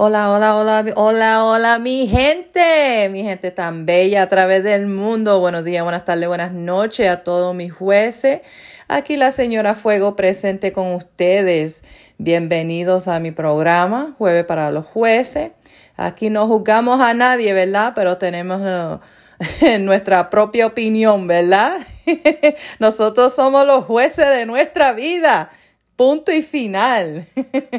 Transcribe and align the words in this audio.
Hola, 0.00 0.30
hola, 0.30 0.54
hola, 0.54 0.84
hola, 0.94 1.44
hola, 1.44 1.78
mi 1.80 2.06
gente, 2.06 3.08
mi 3.10 3.24
gente 3.24 3.50
tan 3.50 3.84
bella 3.84 4.22
a 4.22 4.28
través 4.28 4.62
del 4.62 4.86
mundo. 4.86 5.40
Buenos 5.40 5.64
días, 5.64 5.82
buenas 5.82 6.04
tardes, 6.04 6.28
buenas 6.28 6.52
noches 6.52 7.08
a 7.08 7.24
todos 7.24 7.52
mis 7.52 7.72
jueces. 7.72 8.42
Aquí 8.86 9.16
la 9.16 9.32
señora 9.32 9.74
Fuego 9.74 10.14
presente 10.14 10.70
con 10.70 10.94
ustedes. 10.94 11.82
Bienvenidos 12.16 13.08
a 13.08 13.18
mi 13.18 13.32
programa, 13.32 14.14
Jueves 14.18 14.44
para 14.44 14.70
los 14.70 14.86
Jueces. 14.86 15.50
Aquí 15.96 16.30
no 16.30 16.46
juzgamos 16.46 17.00
a 17.00 17.12
nadie, 17.12 17.52
¿verdad? 17.52 17.90
Pero 17.96 18.18
tenemos 18.18 18.60
nuestra 19.80 20.30
propia 20.30 20.68
opinión, 20.68 21.26
¿verdad? 21.26 21.76
Nosotros 22.78 23.34
somos 23.34 23.66
los 23.66 23.84
jueces 23.84 24.28
de 24.28 24.46
nuestra 24.46 24.92
vida. 24.92 25.50
Punto 25.98 26.30
y 26.30 26.42
final. 26.42 27.26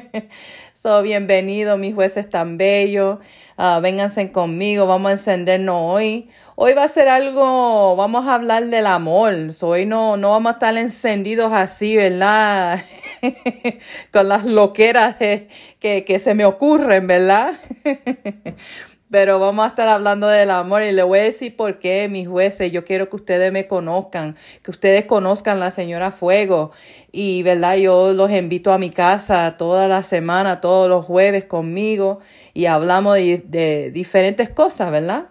so, 0.73 1.01
bienvenido, 1.01 1.77
mis 1.77 1.95
jueces 1.95 2.29
tan 2.29 2.57
bellos. 2.57 3.19
Uh, 3.57 3.79
vénganse 3.79 4.29
conmigo, 4.33 4.87
vamos 4.87 5.07
a 5.07 5.11
encendernos 5.13 5.77
hoy. 5.79 6.29
Hoy 6.57 6.73
va 6.73 6.83
a 6.83 6.89
ser 6.89 7.07
algo, 7.07 7.95
vamos 7.95 8.27
a 8.27 8.35
hablar 8.35 8.65
del 8.65 8.87
amor. 8.87 9.53
So, 9.53 9.69
hoy 9.69 9.85
no, 9.85 10.17
no 10.17 10.31
vamos 10.31 10.49
a 10.49 10.53
estar 10.55 10.77
encendidos 10.77 11.53
así, 11.53 11.95
¿verdad? 11.95 12.83
Con 14.11 14.27
las 14.27 14.43
loqueras 14.43 15.15
que, 15.15 15.47
que 15.79 16.19
se 16.19 16.33
me 16.33 16.43
ocurren, 16.43 17.07
¿verdad? 17.07 17.53
Pero 19.11 19.39
vamos 19.39 19.65
a 19.65 19.69
estar 19.69 19.87
hablando 19.87 20.27
del 20.27 20.51
amor 20.51 20.83
y 20.83 20.91
le 20.91 21.01
voy 21.01 21.17
a 21.17 21.23
decir 21.23 21.55
por 21.55 21.79
qué, 21.79 22.07
mis 22.09 22.27
jueces. 22.27 22.71
Yo 22.71 22.85
quiero 22.85 23.09
que 23.09 23.15
ustedes 23.15 23.51
me 23.51 23.65
conozcan, 23.65 24.35
que 24.61 24.69
ustedes 24.69 25.05
conozcan 25.05 25.59
la 25.59 25.71
señora 25.71 26.11
Fuego. 26.11 26.71
Y, 27.11 27.41
¿verdad? 27.41 27.77
Yo 27.77 28.13
los 28.13 28.29
invito 28.29 28.71
a 28.71 28.77
mi 28.77 28.91
casa 28.91 29.57
toda 29.57 29.87
la 29.87 30.03
semana, 30.03 30.61
todos 30.61 30.87
los 30.87 31.05
jueves 31.05 31.45
conmigo 31.45 32.19
y 32.53 32.67
hablamos 32.67 33.15
de, 33.15 33.43
de 33.47 33.89
diferentes 33.89 34.51
cosas, 34.51 34.91
¿verdad? 34.91 35.29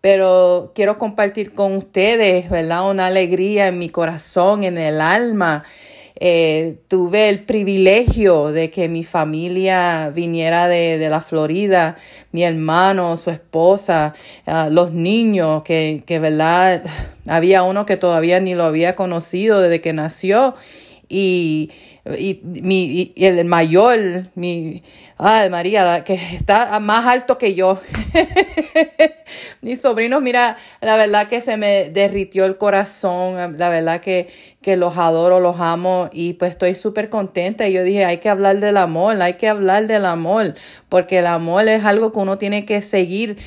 Pero 0.00 0.72
quiero 0.74 0.98
compartir 0.98 1.54
con 1.54 1.76
ustedes, 1.76 2.50
¿verdad? 2.50 2.90
Una 2.90 3.06
alegría 3.06 3.68
en 3.68 3.78
mi 3.78 3.90
corazón, 3.90 4.64
en 4.64 4.76
el 4.76 5.00
alma 5.00 5.62
eh, 6.26 6.78
tuve 6.88 7.28
el 7.28 7.40
privilegio 7.44 8.50
de 8.50 8.70
que 8.70 8.88
mi 8.88 9.04
familia 9.04 10.08
viniera 10.08 10.68
de, 10.68 10.96
de 10.96 11.10
la 11.10 11.20
Florida, 11.20 11.98
mi 12.32 12.44
hermano, 12.44 13.18
su 13.18 13.28
esposa, 13.28 14.14
uh, 14.46 14.70
los 14.70 14.92
niños, 14.92 15.64
que, 15.64 16.02
que, 16.06 16.18
¿verdad? 16.20 16.82
Había 17.28 17.62
uno 17.62 17.84
que 17.84 17.98
todavía 17.98 18.40
ni 18.40 18.54
lo 18.54 18.64
había 18.64 18.96
conocido 18.96 19.60
desde 19.60 19.82
que 19.82 19.92
nació 19.92 20.54
y 21.08 21.70
y, 22.18 22.40
mi, 22.44 23.12
y 23.14 23.24
el 23.24 23.44
mayor, 23.46 24.28
mi, 24.34 24.82
ay 25.16 25.48
María, 25.48 26.04
que 26.04 26.14
está 26.14 26.78
más 26.78 27.06
alto 27.06 27.38
que 27.38 27.54
yo. 27.54 27.80
Mis 29.62 29.80
sobrinos, 29.80 30.20
mira, 30.20 30.58
la 30.82 30.96
verdad 30.96 31.28
que 31.28 31.40
se 31.40 31.56
me 31.56 31.88
derritió 31.88 32.44
el 32.44 32.58
corazón, 32.58 33.56
la 33.58 33.70
verdad 33.70 34.02
que, 34.02 34.28
que 34.60 34.76
los 34.76 34.98
adoro, 34.98 35.40
los 35.40 35.60
amo 35.60 36.10
y 36.12 36.34
pues 36.34 36.50
estoy 36.50 36.74
súper 36.74 37.08
contenta. 37.08 37.66
Y 37.66 37.72
yo 37.72 37.82
dije, 37.82 38.04
hay 38.04 38.18
que 38.18 38.28
hablar 38.28 38.60
del 38.60 38.76
amor, 38.76 39.20
hay 39.22 39.34
que 39.34 39.48
hablar 39.48 39.86
del 39.86 40.04
amor, 40.04 40.54
porque 40.90 41.18
el 41.18 41.26
amor 41.26 41.66
es 41.68 41.86
algo 41.86 42.12
que 42.12 42.18
uno 42.18 42.36
tiene 42.36 42.66
que 42.66 42.82
seguir 42.82 43.38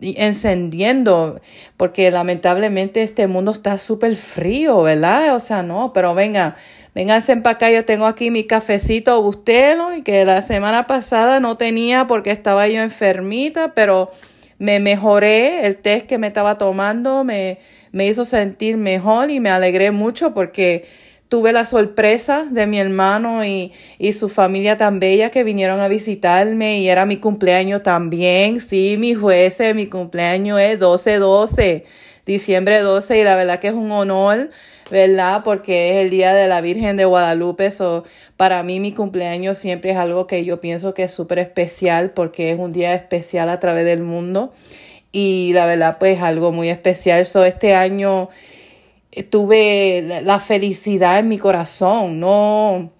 encendiendo, 0.00 1.40
porque 1.76 2.10
lamentablemente 2.10 3.02
este 3.02 3.26
mundo 3.26 3.52
está 3.52 3.78
súper 3.78 4.16
frío, 4.16 4.82
¿verdad? 4.82 5.34
O 5.34 5.40
sea, 5.40 5.62
no, 5.62 5.92
pero 5.92 6.14
venga, 6.14 6.56
Vénganse 6.96 7.36
para 7.36 7.56
acá, 7.56 7.70
yo 7.70 7.84
tengo 7.84 8.06
aquí 8.06 8.30
mi 8.30 8.44
cafecito 8.44 9.20
bustelo 9.20 9.94
y 9.94 10.00
que 10.00 10.24
la 10.24 10.40
semana 10.40 10.86
pasada 10.86 11.40
no 11.40 11.58
tenía 11.58 12.06
porque 12.06 12.30
estaba 12.30 12.68
yo 12.68 12.80
enfermita, 12.80 13.74
pero 13.74 14.10
me 14.58 14.80
mejoré, 14.80 15.66
el 15.66 15.76
test 15.76 16.06
que 16.06 16.16
me 16.16 16.28
estaba 16.28 16.56
tomando 16.56 17.22
me, 17.22 17.58
me 17.92 18.06
hizo 18.06 18.24
sentir 18.24 18.78
mejor 18.78 19.30
y 19.30 19.40
me 19.40 19.50
alegré 19.50 19.90
mucho 19.90 20.32
porque 20.32 20.86
tuve 21.28 21.52
la 21.52 21.64
sorpresa 21.64 22.46
de 22.50 22.66
mi 22.66 22.78
hermano 22.78 23.44
y, 23.44 23.72
y, 23.98 24.12
su 24.12 24.28
familia 24.28 24.76
tan 24.76 25.00
bella 25.00 25.30
que 25.30 25.44
vinieron 25.44 25.80
a 25.80 25.88
visitarme 25.88 26.78
y 26.78 26.88
era 26.88 27.06
mi 27.06 27.16
cumpleaños 27.16 27.82
también. 27.82 28.60
Sí, 28.60 28.96
mi 28.98 29.14
jueces, 29.14 29.74
mi 29.74 29.86
cumpleaños 29.86 30.60
es 30.60 30.78
12-12, 30.78 31.84
diciembre 32.24 32.80
12 32.80 33.20
y 33.20 33.24
la 33.24 33.36
verdad 33.36 33.58
que 33.58 33.68
es 33.68 33.74
un 33.74 33.90
honor 33.92 34.50
¿verdad? 34.90 35.42
Porque 35.44 35.92
es 35.92 36.04
el 36.04 36.10
día 36.10 36.34
de 36.34 36.46
la 36.46 36.60
Virgen 36.60 36.96
de 36.96 37.04
Guadalupe. 37.04 37.70
So, 37.70 38.04
para 38.36 38.62
mí 38.62 38.80
mi 38.80 38.92
cumpleaños 38.92 39.58
siempre 39.58 39.90
es 39.92 39.96
algo 39.96 40.26
que 40.26 40.44
yo 40.44 40.60
pienso 40.60 40.94
que 40.94 41.04
es 41.04 41.12
súper 41.12 41.38
especial 41.38 42.10
porque 42.10 42.52
es 42.52 42.58
un 42.58 42.72
día 42.72 42.94
especial 42.94 43.48
a 43.48 43.60
través 43.60 43.84
del 43.84 44.00
mundo. 44.00 44.52
Y 45.12 45.52
la 45.54 45.66
verdad, 45.66 45.96
pues 45.98 46.20
algo 46.20 46.52
muy 46.52 46.68
especial. 46.68 47.26
So, 47.26 47.44
este 47.44 47.74
año 47.74 48.28
tuve 49.24 50.22
la 50.22 50.40
felicidad 50.40 51.18
en 51.18 51.28
mi 51.28 51.38
corazón. 51.38 52.20
No, 52.20 52.90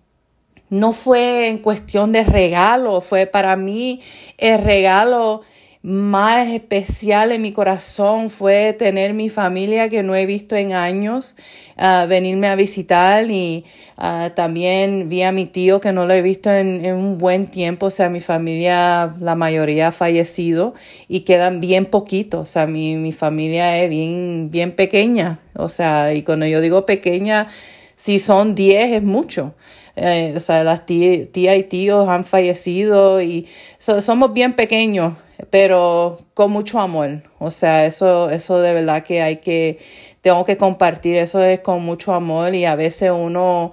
no 0.68 0.92
fue 0.92 1.48
en 1.48 1.58
cuestión 1.58 2.12
de 2.12 2.24
regalo, 2.24 3.00
fue 3.00 3.26
para 3.26 3.56
mí 3.56 4.00
el 4.38 4.62
regalo 4.62 5.42
más 5.86 6.48
especial 6.48 7.30
en 7.30 7.42
mi 7.42 7.52
corazón 7.52 8.28
fue 8.28 8.72
tener 8.72 9.14
mi 9.14 9.30
familia 9.30 9.88
que 9.88 10.02
no 10.02 10.16
he 10.16 10.26
visto 10.26 10.56
en 10.56 10.72
años, 10.72 11.36
uh, 11.78 12.08
venirme 12.08 12.48
a 12.48 12.56
visitar 12.56 13.30
y 13.30 13.64
uh, 13.96 14.30
también 14.34 15.08
vi 15.08 15.22
a 15.22 15.30
mi 15.30 15.46
tío 15.46 15.80
que 15.80 15.92
no 15.92 16.04
lo 16.04 16.12
he 16.12 16.22
visto 16.22 16.50
en, 16.50 16.84
en, 16.84 16.96
un 16.96 17.18
buen 17.18 17.46
tiempo, 17.46 17.86
o 17.86 17.90
sea, 17.90 18.10
mi 18.10 18.18
familia, 18.18 19.14
la 19.20 19.36
mayoría 19.36 19.88
ha 19.88 19.92
fallecido 19.92 20.74
y 21.06 21.20
quedan 21.20 21.60
bien 21.60 21.86
poquitos, 21.86 22.40
o 22.40 22.52
sea, 22.52 22.66
mi, 22.66 22.96
mi 22.96 23.12
familia 23.12 23.80
es 23.80 23.88
bien, 23.88 24.48
bien 24.50 24.74
pequeña, 24.74 25.38
o 25.54 25.68
sea, 25.68 26.12
y 26.14 26.24
cuando 26.24 26.46
yo 26.46 26.60
digo 26.60 26.84
pequeña, 26.84 27.46
si 27.94 28.18
son 28.18 28.56
10 28.56 28.90
es 28.90 29.02
mucho. 29.04 29.54
Eh, 29.96 30.34
o 30.36 30.40
sea, 30.40 30.62
las 30.62 30.84
tías 30.86 31.28
y 31.34 31.62
tíos 31.64 32.08
han 32.08 32.24
fallecido 32.24 33.22
y 33.22 33.48
somos 33.78 34.32
bien 34.34 34.54
pequeños 34.54 35.14
pero 35.50 36.20
con 36.34 36.50
mucho 36.50 36.80
amor. 36.80 37.22
O 37.38 37.50
sea, 37.50 37.86
eso, 37.86 38.30
eso 38.30 38.60
de 38.60 38.72
verdad 38.72 39.02
que 39.02 39.22
hay 39.22 39.36
que, 39.38 39.78
tengo 40.20 40.44
que 40.44 40.56
compartir, 40.56 41.16
eso 41.16 41.42
es 41.42 41.60
con 41.60 41.82
mucho 41.82 42.14
amor 42.14 42.54
y 42.54 42.64
a 42.64 42.74
veces 42.74 43.10
uno 43.14 43.72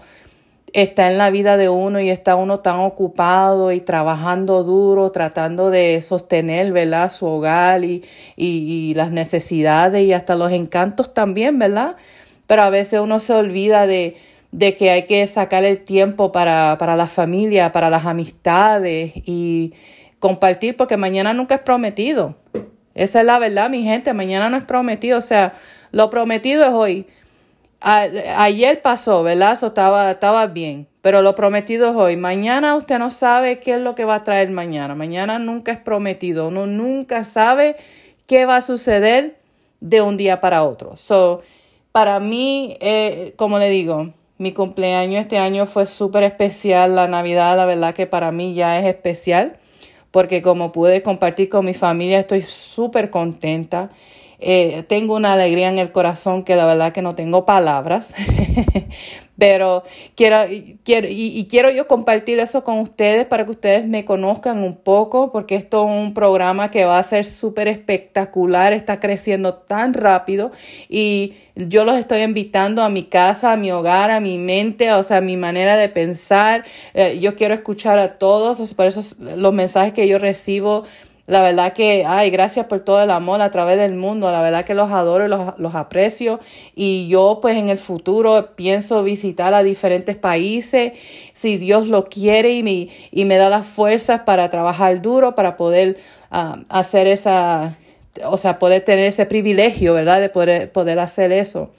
está 0.73 1.09
en 1.11 1.17
la 1.19 1.29
vida 1.29 1.55
de 1.55 1.69
uno 1.69 1.99
y 1.99 2.09
está 2.09 2.35
uno 2.35 2.59
tan 2.59 2.79
ocupado 2.79 3.71
y 3.71 3.79
trabajando 3.79 4.63
duro, 4.63 5.11
tratando 5.11 5.69
de 5.69 6.01
sostener, 6.01 6.71
¿verdad? 6.71 7.11
Su 7.11 7.27
hogar 7.27 7.83
y, 7.83 8.03
y, 8.35 8.89
y 8.89 8.93
las 8.95 9.11
necesidades 9.11 10.03
y 10.03 10.13
hasta 10.13 10.35
los 10.35 10.51
encantos 10.51 11.13
también, 11.13 11.59
¿verdad? 11.59 11.95
Pero 12.47 12.63
a 12.63 12.69
veces 12.69 12.99
uno 12.99 13.19
se 13.19 13.33
olvida 13.33 13.87
de, 13.87 14.17
de 14.53 14.77
que 14.77 14.91
hay 14.91 15.05
que 15.05 15.27
sacar 15.27 15.65
el 15.65 15.83
tiempo 15.83 16.31
para, 16.31 16.77
para 16.79 16.95
la 16.95 17.07
familia, 17.07 17.73
para 17.73 17.89
las 17.89 18.05
amistades 18.05 19.11
y, 19.25 19.73
compartir 20.23 20.77
porque 20.77 20.95
mañana 20.95 21.33
nunca 21.33 21.55
es 21.55 21.61
prometido. 21.63 22.37
Esa 22.95 23.19
es 23.19 23.25
la 23.25 23.39
verdad, 23.39 23.69
mi 23.69 23.83
gente, 23.83 24.13
mañana 24.13 24.49
no 24.49 24.55
es 24.55 24.63
prometido, 24.63 25.19
o 25.19 25.21
sea, 25.21 25.51
lo 25.91 26.09
prometido 26.09 26.63
es 26.63 26.69
hoy. 26.69 27.07
ayer 27.81 28.81
pasó, 28.81 29.21
¿verdad? 29.23 29.51
Eso 29.51 29.67
estaba, 29.67 30.11
estaba 30.11 30.47
bien, 30.47 30.87
pero 31.01 31.21
lo 31.21 31.35
prometido 31.35 31.89
es 31.89 31.95
hoy. 31.97 32.15
Mañana 32.15 32.77
usted 32.77 32.99
no 32.99 33.11
sabe 33.11 33.59
qué 33.59 33.73
es 33.73 33.81
lo 33.81 33.95
que 33.95 34.05
va 34.05 34.15
a 34.15 34.23
traer 34.23 34.49
mañana. 34.49 34.95
Mañana 34.95 35.39
nunca 35.39 35.73
es 35.73 35.79
prometido. 35.79 36.47
Uno 36.47 36.67
nunca 36.67 37.25
sabe 37.25 37.75
qué 38.25 38.45
va 38.45 38.55
a 38.55 38.61
suceder 38.61 39.35
de 39.81 40.01
un 40.01 40.15
día 40.15 40.39
para 40.39 40.63
otro. 40.63 40.95
So, 40.95 41.41
para 41.91 42.21
mí, 42.21 42.77
eh, 42.79 43.33
como 43.35 43.59
le 43.59 43.69
digo, 43.69 44.13
mi 44.37 44.51
cumpleaños 44.51 45.21
este 45.21 45.37
año 45.37 45.65
fue 45.65 45.85
súper 45.85 46.23
especial. 46.23 46.95
La 46.95 47.07
Navidad, 47.07 47.55
la 47.55 47.65
verdad 47.65 47.93
que 47.93 48.07
para 48.07 48.31
mí 48.31 48.53
ya 48.53 48.79
es 48.79 48.85
especial 48.85 49.59
porque 50.13 50.43
como 50.43 50.71
pude 50.71 51.01
compartir 51.01 51.49
con 51.49 51.65
mi 51.65 51.73
familia, 51.73 52.19
estoy 52.19 52.43
súper 52.43 53.09
contenta. 53.09 53.89
Eh, 54.45 54.83
tengo 54.89 55.15
una 55.15 55.33
alegría 55.33 55.69
en 55.69 55.77
el 55.77 55.93
corazón 55.93 56.43
que 56.43 56.57
la 56.57 56.65
verdad 56.65 56.91
que 56.91 57.01
no 57.01 57.15
tengo 57.15 57.45
palabras, 57.45 58.13
pero 59.37 59.83
quiero, 60.15 60.37
quiero 60.83 61.07
y, 61.09 61.47
quiero 61.49 61.69
yo 61.69 61.87
compartir 61.87 62.39
eso 62.39 62.65
con 62.65 62.79
ustedes 62.79 63.25
para 63.25 63.45
que 63.45 63.51
ustedes 63.51 63.87
me 63.87 64.03
conozcan 64.03 64.61
un 64.61 64.75
poco, 64.75 65.31
porque 65.31 65.55
esto 65.55 65.85
es 65.85 65.91
un 65.91 66.13
programa 66.13 66.71
que 66.71 66.83
va 66.83 66.99
a 66.99 67.03
ser 67.03 67.23
súper 67.23 67.69
espectacular, 67.69 68.73
está 68.73 68.99
creciendo 68.99 69.53
tan 69.53 69.93
rápido 69.93 70.51
y 70.89 71.35
yo 71.55 71.85
los 71.85 71.97
estoy 71.97 72.21
invitando 72.23 72.83
a 72.83 72.89
mi 72.89 73.03
casa, 73.03 73.53
a 73.53 73.55
mi 73.55 73.71
hogar, 73.71 74.11
a 74.11 74.19
mi 74.19 74.37
mente, 74.37 74.91
o 74.91 75.03
sea, 75.03 75.17
a 75.17 75.21
mi 75.21 75.37
manera 75.37 75.77
de 75.77 75.87
pensar. 75.87 76.65
Eh, 76.93 77.19
yo 77.21 77.35
quiero 77.37 77.53
escuchar 77.53 77.97
a 77.97 78.17
todos, 78.17 78.73
por 78.73 78.87
eso 78.87 79.01
los 79.37 79.53
mensajes 79.53 79.93
que 79.93 80.05
yo 80.05 80.17
recibo 80.17 80.83
La 81.25 81.41
verdad 81.41 81.71
que, 81.71 82.03
ay, 82.05 82.29
gracias 82.31 82.65
por 82.65 82.81
todo 82.81 83.01
el 83.01 83.09
amor 83.09 83.41
a 83.41 83.49
través 83.49 83.77
del 83.77 83.95
mundo. 83.95 84.29
La 84.29 84.41
verdad 84.41 84.65
que 84.65 84.73
los 84.73 84.91
adoro 84.91 85.25
y 85.25 85.29
los, 85.29 85.57
los, 85.57 85.73
aprecio. 85.73 86.41
Y 86.75 87.07
yo, 87.07 87.39
pues, 87.41 87.55
en 87.55 87.69
el 87.69 87.77
futuro 87.77 88.49
pienso 88.55 89.03
visitar 89.03 89.53
a 89.53 89.63
diferentes 89.63 90.17
países, 90.17 90.91
si 91.31 91.57
Dios 91.57 91.87
lo 91.87 92.09
quiere 92.09 92.51
y 92.53 92.63
me, 92.63 92.89
y 93.11 93.23
me 93.23 93.37
da 93.37 93.49
las 93.49 93.65
fuerzas 93.65 94.21
para 94.25 94.49
trabajar 94.49 95.01
duro, 95.01 95.33
para 95.33 95.55
poder 95.55 95.97
uh, 96.31 96.61
hacer 96.67 97.07
esa, 97.07 97.77
o 98.25 98.37
sea, 98.37 98.59
poder 98.59 98.83
tener 98.83 99.05
ese 99.05 99.25
privilegio, 99.25 99.93
¿verdad? 99.93 100.19
De 100.19 100.27
poder, 100.27 100.73
poder 100.73 100.99
hacer 100.99 101.31
eso. 101.31 101.71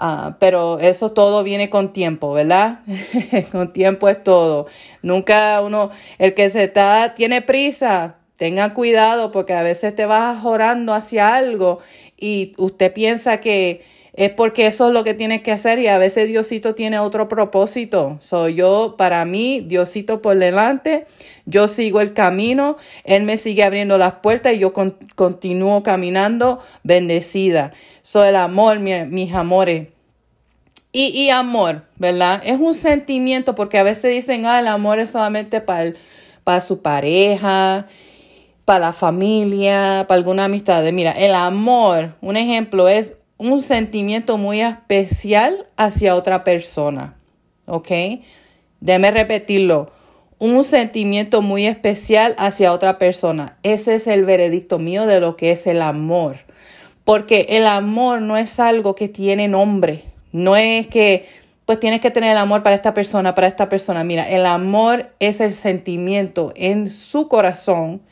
Uh, 0.00 0.32
pero 0.38 0.78
eso 0.78 1.12
todo 1.12 1.42
viene 1.42 1.68
con 1.68 1.92
tiempo, 1.92 2.32
¿verdad? 2.32 2.80
con 3.52 3.72
tiempo 3.72 4.08
es 4.08 4.22
todo. 4.24 4.66
Nunca 5.02 5.60
uno, 5.60 5.90
el 6.18 6.32
que 6.32 6.48
se 6.48 6.64
está, 6.64 7.14
tiene 7.14 7.42
prisa, 7.42 8.17
tenga 8.38 8.72
cuidado 8.72 9.32
porque 9.32 9.52
a 9.52 9.62
veces 9.62 9.94
te 9.94 10.06
vas 10.06 10.44
orando 10.44 10.94
hacia 10.94 11.34
algo 11.34 11.80
y 12.16 12.54
usted 12.56 12.92
piensa 12.94 13.40
que 13.40 13.82
es 14.14 14.30
porque 14.30 14.66
eso 14.66 14.88
es 14.88 14.94
lo 14.94 15.04
que 15.04 15.14
tienes 15.14 15.42
que 15.42 15.52
hacer 15.52 15.78
y 15.78 15.88
a 15.88 15.98
veces 15.98 16.28
Diosito 16.28 16.74
tiene 16.74 16.98
otro 16.98 17.28
propósito. 17.28 18.16
Soy 18.20 18.54
yo, 18.54 18.94
para 18.96 19.24
mí, 19.24 19.60
Diosito 19.60 20.22
por 20.22 20.36
delante, 20.36 21.06
yo 21.46 21.68
sigo 21.68 22.00
el 22.00 22.14
camino, 22.14 22.76
Él 23.04 23.24
me 23.24 23.36
sigue 23.36 23.62
abriendo 23.62 23.98
las 23.98 24.14
puertas 24.14 24.54
y 24.54 24.58
yo 24.58 24.72
continúo 24.72 25.82
caminando 25.82 26.60
bendecida. 26.82 27.72
Soy 28.02 28.28
el 28.28 28.36
amor, 28.36 28.78
mis 28.80 29.34
amores. 29.34 29.88
Y, 30.90 31.08
y, 31.08 31.30
amor, 31.30 31.82
¿verdad? 31.96 32.40
Es 32.44 32.58
un 32.58 32.74
sentimiento 32.74 33.54
porque 33.54 33.78
a 33.78 33.82
veces 33.82 34.10
dicen, 34.10 34.46
ah, 34.46 34.58
el 34.58 34.68
amor 34.68 34.98
es 34.98 35.10
solamente 35.10 35.60
para, 35.60 35.92
para 36.44 36.60
su 36.60 36.82
pareja 36.82 37.86
para 38.68 38.80
la 38.80 38.92
familia, 38.92 40.04
para 40.06 40.18
alguna 40.18 40.44
amistad. 40.44 40.84
Mira, 40.92 41.12
el 41.12 41.34
amor, 41.34 42.16
un 42.20 42.36
ejemplo, 42.36 42.86
es 42.86 43.14
un 43.38 43.62
sentimiento 43.62 44.36
muy 44.36 44.60
especial 44.60 45.64
hacia 45.78 46.14
otra 46.14 46.44
persona. 46.44 47.16
¿Ok? 47.64 47.88
Déjeme 48.80 49.10
repetirlo. 49.10 49.90
Un 50.38 50.64
sentimiento 50.64 51.40
muy 51.40 51.64
especial 51.64 52.34
hacia 52.36 52.74
otra 52.74 52.98
persona. 52.98 53.56
Ese 53.62 53.94
es 53.94 54.06
el 54.06 54.26
veredicto 54.26 54.78
mío 54.78 55.06
de 55.06 55.20
lo 55.20 55.34
que 55.34 55.52
es 55.52 55.66
el 55.66 55.80
amor. 55.80 56.36
Porque 57.04 57.46
el 57.48 57.66
amor 57.66 58.20
no 58.20 58.36
es 58.36 58.60
algo 58.60 58.94
que 58.94 59.08
tiene 59.08 59.48
nombre. 59.48 60.04
No 60.30 60.56
es 60.56 60.88
que, 60.88 61.26
pues 61.64 61.80
tienes 61.80 62.02
que 62.02 62.10
tener 62.10 62.32
el 62.32 62.38
amor 62.38 62.62
para 62.62 62.76
esta 62.76 62.92
persona, 62.92 63.34
para 63.34 63.46
esta 63.46 63.70
persona. 63.70 64.04
Mira, 64.04 64.28
el 64.28 64.44
amor 64.44 65.08
es 65.20 65.40
el 65.40 65.54
sentimiento 65.54 66.52
en 66.54 66.90
su 66.90 67.28
corazón 67.28 68.02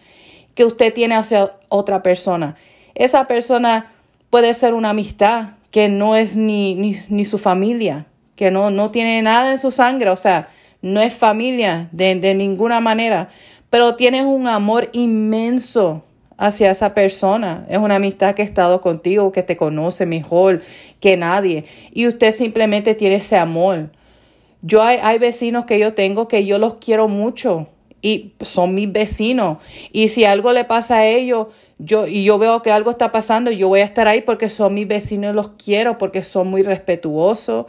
que 0.56 0.64
usted 0.64 0.92
tiene 0.92 1.14
hacia 1.14 1.52
otra 1.68 2.02
persona. 2.02 2.56
Esa 2.96 3.28
persona 3.28 3.92
puede 4.30 4.52
ser 4.54 4.74
una 4.74 4.90
amistad 4.90 5.50
que 5.70 5.88
no 5.88 6.16
es 6.16 6.34
ni, 6.34 6.74
ni, 6.74 7.24
su 7.24 7.38
familia, 7.38 8.06
que 8.34 8.50
no, 8.50 8.70
no 8.70 8.90
tiene 8.90 9.20
nada 9.20 9.52
en 9.52 9.58
su 9.58 9.70
sangre, 9.70 10.10
o 10.10 10.16
sea, 10.16 10.48
no 10.80 11.00
es 11.02 11.12
familia 11.14 11.88
de, 11.92 12.14
de 12.14 12.34
ninguna 12.34 12.80
manera, 12.80 13.28
pero 13.68 13.96
tienes 13.96 14.24
un 14.24 14.48
amor 14.48 14.88
inmenso 14.92 16.02
hacia 16.38 16.70
esa 16.70 16.94
persona. 16.94 17.66
Es 17.68 17.76
una 17.76 17.96
amistad 17.96 18.34
que 18.34 18.40
ha 18.40 18.44
estado 18.46 18.80
contigo, 18.80 19.32
que 19.32 19.42
te 19.42 19.56
conoce 19.56 20.06
mejor 20.06 20.62
que 21.00 21.18
nadie. 21.18 21.66
Y 21.92 22.08
usted 22.08 22.32
simplemente 22.34 22.94
tiene 22.94 23.16
ese 23.16 23.36
amor. 23.36 23.90
Yo 24.62 24.82
hay, 24.82 24.98
hay 25.02 25.18
vecinos 25.18 25.66
que 25.66 25.78
yo 25.78 25.92
tengo 25.92 26.28
que 26.28 26.46
yo 26.46 26.58
los 26.58 26.74
quiero 26.74 27.08
mucho 27.08 27.68
y 28.02 28.32
son 28.40 28.74
mis 28.74 28.92
vecinos. 28.92 29.58
Y 29.92 30.08
si 30.08 30.24
algo 30.24 30.52
le 30.52 30.64
pasa 30.64 30.98
a 30.98 31.06
ellos, 31.06 31.48
yo, 31.78 32.06
y 32.06 32.24
yo 32.24 32.38
veo 32.38 32.62
que 32.62 32.70
algo 32.70 32.90
está 32.90 33.12
pasando, 33.12 33.50
yo 33.50 33.68
voy 33.68 33.80
a 33.80 33.84
estar 33.84 34.08
ahí 34.08 34.22
porque 34.22 34.48
son 34.48 34.74
mis 34.74 34.88
vecinos 34.88 35.32
y 35.32 35.34
los 35.34 35.50
quiero, 35.50 35.98
porque 35.98 36.22
son 36.22 36.48
muy 36.48 36.62
respetuosos. 36.62 37.66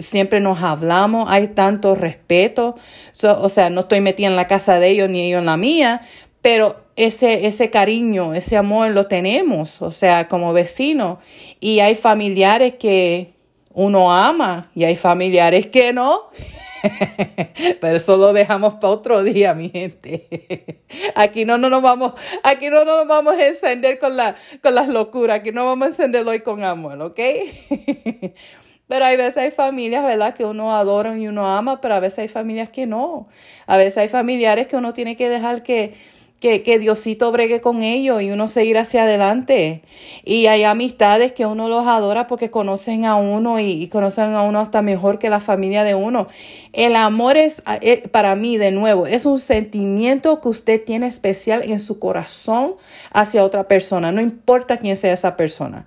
siempre 0.00 0.40
nos 0.40 0.62
hablamos, 0.62 1.30
hay 1.30 1.48
tanto 1.48 1.94
respeto. 1.94 2.76
o 3.22 3.48
sea, 3.48 3.70
no 3.70 3.82
estoy 3.82 4.00
metida 4.00 4.26
en 4.26 4.36
la 4.36 4.46
casa 4.46 4.78
de 4.78 4.88
ellos 4.88 5.08
ni 5.08 5.20
ellos 5.22 5.40
en 5.40 5.46
la 5.46 5.56
mía, 5.56 6.02
pero 6.40 6.80
ese, 6.96 7.46
ese 7.46 7.70
cariño, 7.70 8.34
ese 8.34 8.56
amor 8.56 8.90
lo 8.90 9.06
tenemos, 9.06 9.82
o 9.82 9.90
sea, 9.90 10.28
como 10.28 10.52
vecinos. 10.52 11.18
Y 11.60 11.80
hay 11.80 11.94
familiares 11.94 12.74
que 12.74 13.34
uno 13.72 14.12
ama 14.12 14.70
y 14.74 14.84
hay 14.84 14.96
familiares 14.96 15.66
que 15.66 15.92
no. 15.92 16.22
Pero 17.80 17.96
eso 17.96 18.16
lo 18.16 18.32
dejamos 18.32 18.74
para 18.74 18.92
otro 18.92 19.22
día, 19.22 19.54
mi 19.54 19.68
gente. 19.68 20.82
Aquí 21.14 21.44
no, 21.44 21.58
no 21.58 21.68
nos 21.68 21.82
vamos, 21.82 22.14
aquí 22.42 22.70
no, 22.70 22.84
nos 22.84 23.06
vamos 23.06 23.34
a 23.34 23.46
encender 23.46 23.98
con, 23.98 24.16
la, 24.16 24.34
con 24.62 24.74
las 24.74 24.88
locuras, 24.88 25.40
aquí 25.40 25.52
no 25.52 25.66
vamos 25.66 25.86
a 25.86 25.90
encenderlo 25.90 26.30
hoy 26.30 26.40
con 26.40 26.64
amor, 26.64 27.00
¿ok? 27.02 27.20
Pero 28.88 29.04
hay 29.04 29.16
veces 29.16 29.36
hay 29.36 29.50
familias, 29.50 30.04
¿verdad? 30.04 30.34
Que 30.34 30.46
uno 30.46 30.74
adora 30.74 31.16
y 31.16 31.28
uno 31.28 31.46
ama, 31.46 31.78
pero 31.80 31.94
a 31.94 32.00
veces 32.00 32.20
hay 32.20 32.28
familias 32.28 32.70
que 32.70 32.86
no. 32.86 33.28
A 33.66 33.76
veces 33.76 33.98
hay 33.98 34.08
familiares 34.08 34.66
que 34.66 34.76
uno 34.76 34.94
tiene 34.94 35.14
que 35.14 35.28
dejar 35.28 35.62
que, 35.62 35.92
que, 36.40 36.62
que 36.62 36.78
Diosito 36.78 37.32
bregue 37.32 37.60
con 37.60 37.82
ellos 37.82 38.22
y 38.22 38.30
uno 38.30 38.48
seguir 38.48 38.78
hacia 38.78 39.02
adelante. 39.02 39.82
Y 40.24 40.46
hay 40.46 40.62
amistades 40.62 41.32
que 41.32 41.46
uno 41.46 41.68
los 41.68 41.86
adora 41.86 42.26
porque 42.26 42.50
conocen 42.50 43.04
a 43.04 43.16
uno 43.16 43.58
y, 43.58 43.88
conocen 43.88 44.34
a 44.34 44.42
uno 44.42 44.60
hasta 44.60 44.82
mejor 44.82 45.18
que 45.18 45.30
la 45.30 45.40
familia 45.40 45.82
de 45.82 45.94
uno. 45.94 46.28
El 46.72 46.94
amor 46.94 47.36
es, 47.36 47.62
eh, 47.80 48.06
para 48.08 48.36
mí, 48.36 48.56
de 48.56 48.70
nuevo, 48.70 49.06
es 49.06 49.26
un 49.26 49.38
sentimiento 49.38 50.40
que 50.40 50.48
usted 50.48 50.84
tiene 50.84 51.08
especial 51.08 51.62
en 51.64 51.80
su 51.80 51.98
corazón 51.98 52.76
hacia 53.12 53.42
otra 53.42 53.66
persona, 53.66 54.12
no 54.12 54.20
importa 54.20 54.76
quién 54.76 54.96
sea 54.96 55.12
esa 55.12 55.36
persona. 55.36 55.86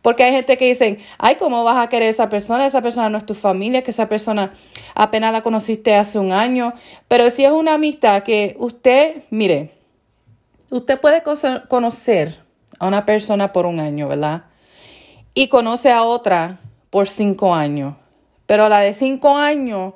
Porque 0.00 0.22
hay 0.22 0.32
gente 0.32 0.56
que 0.56 0.66
dicen, 0.66 0.98
ay, 1.18 1.34
¿cómo 1.36 1.64
vas 1.64 1.84
a 1.84 1.88
querer 1.88 2.08
esa 2.08 2.28
persona? 2.28 2.66
Esa 2.66 2.82
persona 2.82 3.10
no 3.10 3.18
es 3.18 3.26
tu 3.26 3.34
familia, 3.34 3.82
que 3.82 3.90
esa 3.90 4.08
persona 4.08 4.52
apenas 4.94 5.32
la 5.32 5.42
conociste 5.42 5.96
hace 5.96 6.20
un 6.20 6.32
año. 6.32 6.72
Pero 7.08 7.30
si 7.30 7.44
es 7.44 7.50
una 7.50 7.74
amistad 7.74 8.22
que 8.22 8.54
usted, 8.60 9.16
mire, 9.30 9.77
Usted 10.70 11.00
puede 11.00 11.22
conocer 11.68 12.42
a 12.78 12.86
una 12.86 13.06
persona 13.06 13.52
por 13.52 13.64
un 13.64 13.80
año, 13.80 14.08
¿verdad? 14.08 14.44
Y 15.32 15.48
conoce 15.48 15.90
a 15.90 16.02
otra 16.02 16.60
por 16.90 17.08
cinco 17.08 17.54
años. 17.54 17.94
Pero 18.44 18.68
la 18.68 18.80
de 18.80 18.92
cinco 18.92 19.36
años, 19.36 19.94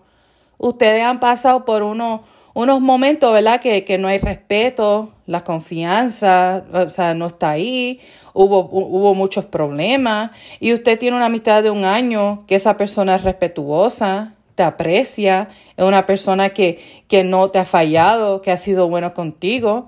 ustedes 0.57 1.03
han 1.03 1.21
pasado 1.21 1.65
por 1.67 1.83
uno, 1.83 2.25
unos 2.55 2.81
momentos, 2.81 3.33
¿verdad? 3.33 3.61
Que, 3.61 3.85
que, 3.85 3.99
no 3.99 4.09
hay 4.09 4.19
respeto, 4.19 5.13
la 5.27 5.45
confianza, 5.45 6.65
o 6.73 6.89
sea, 6.89 7.13
no 7.13 7.27
está 7.27 7.51
ahí, 7.51 8.01
hubo, 8.33 8.69
hubo 8.71 9.15
muchos 9.15 9.45
problemas. 9.45 10.31
Y 10.59 10.73
usted 10.73 10.99
tiene 10.99 11.17
una 11.17 11.27
amistad 11.27 11.63
de 11.63 11.71
un 11.71 11.85
año, 11.85 12.45
que 12.47 12.55
esa 12.55 12.79
persona 12.79 13.17
es 13.17 13.25
respetuosa, 13.25 14.35
te 14.55 14.63
aprecia, 14.63 15.49
es 15.77 15.85
una 15.85 16.07
persona 16.07 16.51
que, 16.51 16.79
que 17.09 17.25
no 17.25 17.51
te 17.51 17.59
ha 17.59 17.65
fallado, 17.65 18.41
que 18.41 18.51
ha 18.51 18.59
sido 18.59 18.89
bueno 18.89 19.13
contigo. 19.13 19.87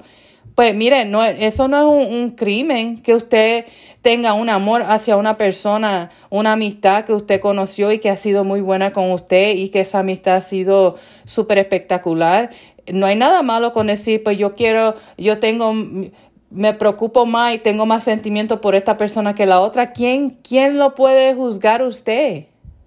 Pues 0.54 0.72
mire, 0.74 1.04
no, 1.04 1.24
eso 1.24 1.66
no 1.66 1.78
es 1.78 2.06
un, 2.12 2.30
crimen 2.30 3.02
que 3.02 3.14
usted 3.14 3.66
tenga 4.02 4.34
un 4.34 4.48
amor 4.48 4.84
hacia 4.86 5.16
una 5.16 5.36
persona, 5.36 6.10
una 6.30 6.52
amistad 6.52 7.04
que 7.04 7.12
usted 7.12 7.40
conoció 7.40 7.90
y 7.90 7.98
que 7.98 8.08
ha 8.08 8.16
sido 8.16 8.44
muy 8.44 8.60
buena 8.60 8.92
con 8.92 9.10
usted 9.10 9.56
y 9.56 9.70
que 9.70 9.80
esa 9.80 10.00
amistad 10.00 10.36
ha 10.36 10.40
sido 10.42 10.96
súper 11.24 11.58
espectacular. 11.58 12.50
No 12.86 13.06
hay 13.06 13.16
nada 13.16 13.42
malo 13.42 13.72
con 13.72 13.88
decir, 13.88 14.22
pues 14.22 14.38
yo 14.38 14.54
quiero, 14.54 14.94
yo 15.18 15.40
tengo, 15.40 15.72
me 16.50 16.72
preocupo 16.74 17.26
más 17.26 17.54
y 17.54 17.58
tengo 17.58 17.84
más 17.84 18.04
sentimiento 18.04 18.60
por 18.60 18.76
esta 18.76 18.96
persona 18.96 19.34
que 19.34 19.46
la 19.46 19.60
otra. 19.60 19.92
¿Quién, 19.92 20.38
quién 20.42 20.78
lo 20.78 20.94
puede 20.94 21.34
juzgar 21.34 21.82
usted? 21.82 22.44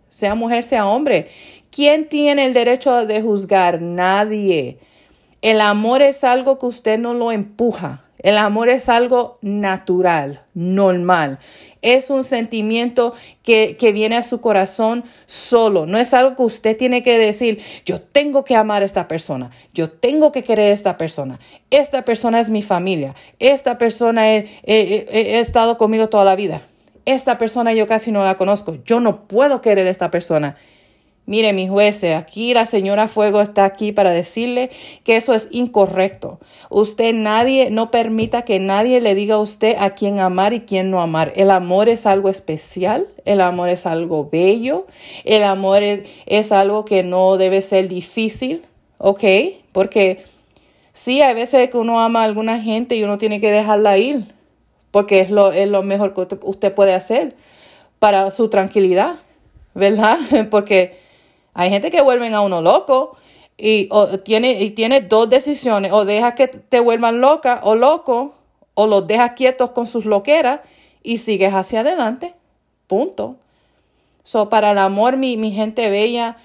Sea 0.07 0.35
mujer, 0.35 0.63
sea 0.63 0.87
hombre. 0.87 1.27
¿Quién 1.69 2.07
tiene 2.07 2.45
el 2.45 2.53
derecho 2.53 3.05
de 3.05 3.21
juzgar? 3.21 3.81
Nadie. 3.81 4.79
El 5.41 5.61
amor 5.61 6.01
es 6.01 6.23
algo 6.23 6.59
que 6.59 6.65
usted 6.65 6.97
no 6.97 7.13
lo 7.13 7.31
empuja. 7.31 8.03
El 8.19 8.37
amor 8.39 8.67
es 8.69 8.89
algo 8.89 9.37
natural, 9.41 10.41
normal. 10.55 11.37
Es 11.83 12.09
un 12.09 12.23
sentimiento 12.23 13.13
que, 13.43 13.77
que, 13.77 13.91
viene 13.91 14.17
a 14.17 14.23
su 14.23 14.41
corazón 14.41 15.03
solo. 15.27 15.85
No 15.85 15.99
es 15.99 16.15
algo 16.15 16.35
que 16.35 16.41
usted 16.41 16.75
tiene 16.75 17.03
que 17.03 17.19
decir, 17.19 17.61
yo 17.85 18.01
tengo 18.01 18.43
que 18.43 18.55
amar 18.55 18.81
a 18.81 18.85
esta 18.85 19.07
persona, 19.07 19.51
yo 19.73 19.91
tengo 19.91 20.31
que 20.31 20.43
querer 20.43 20.71
a 20.71 20.73
esta 20.73 20.97
persona. 20.97 21.39
Esta 21.69 22.03
persona 22.03 22.39
es 22.39 22.49
mi 22.49 22.63
familia. 22.63 23.13
Esta 23.37 23.77
persona 23.77 24.33
he, 24.33 24.47
he 24.63 25.39
estado 25.39 25.77
conmigo 25.77 26.09
toda 26.09 26.25
la 26.25 26.35
vida. 26.35 26.63
Esta 27.05 27.37
persona 27.37 27.71
yo 27.73 27.85
casi 27.85 28.11
no 28.11 28.23
la 28.23 28.35
conozco. 28.35 28.77
Yo 28.83 28.99
no 28.99 29.27
puedo 29.27 29.61
querer 29.61 29.85
a 29.87 29.91
esta 29.91 30.09
persona. 30.09 30.57
Mire, 31.27 31.53
mis 31.53 31.69
jueces, 31.69 32.15
aquí 32.15 32.55
la 32.55 32.65
señora 32.65 33.07
Fuego 33.07 33.41
está 33.41 33.65
aquí 33.65 33.91
para 33.91 34.11
decirle 34.11 34.71
que 35.03 35.17
eso 35.17 35.35
es 35.35 35.47
incorrecto. 35.51 36.39
Usted 36.71 37.13
nadie, 37.13 37.69
no 37.69 37.91
permita 37.91 38.41
que 38.41 38.57
nadie 38.57 38.99
le 38.99 39.13
diga 39.13 39.35
a 39.35 39.39
usted 39.39 39.75
a 39.77 39.91
quién 39.91 40.19
amar 40.19 40.53
y 40.53 40.61
quién 40.61 40.89
no 40.89 41.01
amar. 41.01 41.33
El 41.35 41.51
amor 41.51 41.89
es 41.89 42.07
algo 42.07 42.29
especial, 42.29 43.07
el 43.25 43.41
amor 43.41 43.69
es 43.69 43.85
algo 43.85 44.29
bello, 44.31 44.87
el 45.23 45.43
amor 45.43 45.83
es, 45.83 46.09
es 46.25 46.51
algo 46.51 46.85
que 46.85 47.03
no 47.03 47.37
debe 47.37 47.61
ser 47.61 47.87
difícil, 47.87 48.63
¿ok? 48.97 49.23
Porque 49.71 50.23
Sí, 50.97 51.21
hay 51.21 51.35
veces 51.35 51.69
que 51.69 51.77
uno 51.77 52.01
ama 52.01 52.23
a 52.23 52.25
alguna 52.25 52.59
gente 52.59 52.95
y 52.95 53.03
uno 53.03 53.19
tiene 53.19 53.39
que 53.39 53.51
dejarla 53.51 53.99
ir, 53.99 54.23
porque 54.89 55.19
es 55.19 55.29
lo, 55.29 55.51
es 55.51 55.69
lo 55.69 55.83
mejor 55.83 56.15
que 56.15 56.39
usted 56.41 56.73
puede 56.73 56.95
hacer 56.95 57.35
para 57.99 58.31
su 58.31 58.49
tranquilidad, 58.49 59.17
¿verdad? 59.75 60.17
Porque 60.49 60.97
hay 61.57 61.71
gente 61.71 61.89
que 61.89 62.03
vuelven 62.03 62.35
a 62.35 62.41
uno 62.41 62.61
loco 62.61 63.17
y, 63.57 63.89
tiene, 64.23 64.61
y 64.61 64.69
tiene 64.71 65.01
dos 65.01 65.27
decisiones, 65.27 65.91
o 65.91 66.05
deja 66.05 66.35
que 66.35 66.47
te 66.47 66.79
vuelvan 66.79 67.19
loca 67.19 67.61
o 67.63 67.73
loco, 67.73 68.35
o 68.75 68.85
los 68.85 69.07
dejas 69.07 69.31
quietos 69.31 69.71
con 69.71 69.87
sus 69.87 70.05
loqueras 70.05 70.59
y 71.01 71.17
sigues 71.17 71.55
hacia 71.55 71.79
adelante. 71.79 72.35
Punto. 72.85 73.37
So, 74.21 74.49
para 74.49 74.69
el 74.69 74.77
amor, 74.77 75.17
mi, 75.17 75.35
mi 75.35 75.51
gente 75.51 75.89
bella, 75.89 76.37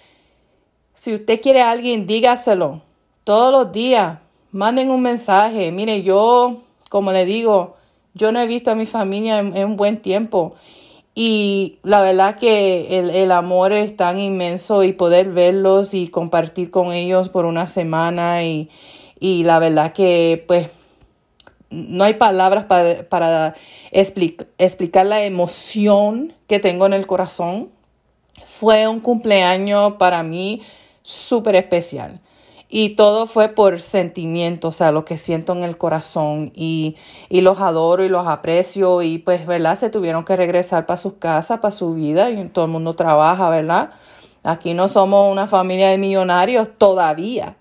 si 0.95 1.15
usted 1.15 1.43
quiere 1.43 1.61
a 1.61 1.73
alguien, 1.73 2.07
dígaselo. 2.07 2.81
Todos 3.23 3.53
los 3.53 3.71
días, 3.71 4.19
manden 4.51 4.91
un 4.91 5.03
mensaje. 5.03 5.71
Mire, 5.73 6.03
yo, 6.03 6.63
como 6.89 7.13
le 7.13 7.27
digo, 7.27 7.77
yo 8.15 8.33
no 8.33 8.41
he 8.41 8.47
visto 8.47 8.71
a 8.71 8.75
mi 8.75 8.87
familia 8.87 9.41
en, 9.41 9.55
en 9.55 9.67
un 9.67 9.77
buen 9.77 10.01
tiempo. 10.01 10.55
Y 11.15 11.79
la 11.83 12.01
verdad 12.01 12.39
que 12.39 12.99
el, 12.99 13.11
el, 13.11 13.33
amor 13.33 13.73
es 13.73 13.95
tan 13.97 14.19
inmenso 14.19 14.83
y 14.83 14.95
poder 14.95 15.31
verlos 15.31 15.93
y 15.93 16.09
compartir 16.09 16.71
con 16.71 16.93
ellos 16.93 17.29
por 17.29 17.45
una 17.45 17.67
semana 17.67 18.45
y, 18.45 18.71
y 19.21 19.45
la 19.45 19.59
verdad 19.59 19.93
que 19.93 20.43
pues 20.49 20.69
no 21.69 22.05
hay 22.05 22.15
palabras 22.15 22.65
para, 22.65 23.03
para 23.09 23.55
explicar 23.91 25.07
la 25.07 25.25
emoción 25.25 26.33
que 26.47 26.59
tengo 26.59 26.87
en 26.87 26.95
el 26.95 27.07
corazón. 27.07 27.71
Fue 28.45 28.89
un 28.89 29.01
cumpleaños 29.01 29.95
para 29.95 30.23
mí 30.23 30.63
súper 31.03 31.57
especial. 31.57 32.21
Y 32.75 32.97
todo 32.97 33.27
fue 33.27 33.51
por 33.51 33.83
sentimiento, 33.83 34.69
o 34.69 34.73
sea, 34.73 34.93
lo 34.93 35.05
que 35.05 35.19
siento 35.19 35.53
en 35.53 35.63
el 35.63 35.77
corazón. 35.77 36.53
Y, 36.55 36.97
y 37.29 37.43
los 37.43 37.61
adoro 37.61 38.03
y 38.03 38.09
los 38.09 38.27
aprecio. 38.27 39.03
Y 39.03 39.19
pues, 39.19 39.45
¿verdad? 39.47 39.77
Se 39.77 39.91
tuvieron 39.91 40.25
que 40.25 40.37
regresar 40.37 40.87
para 40.87 40.97
sus 40.97 41.13
casas, 41.15 41.61
para 41.61 41.71
su 41.73 41.93
vida. 41.93 42.31
Y 42.31 42.49
todo 42.49 42.65
el 42.65 42.71
mundo 42.71 42.97
trabaja, 42.97 43.51
¿verdad? 43.51 43.91
Aquí 44.45 44.75
no 44.75 44.89
somos 44.89 45.31
una 45.31 45.47
familia 45.47 45.91
de 45.91 45.99
millonarios 45.99 46.69
todavía. 46.77 47.57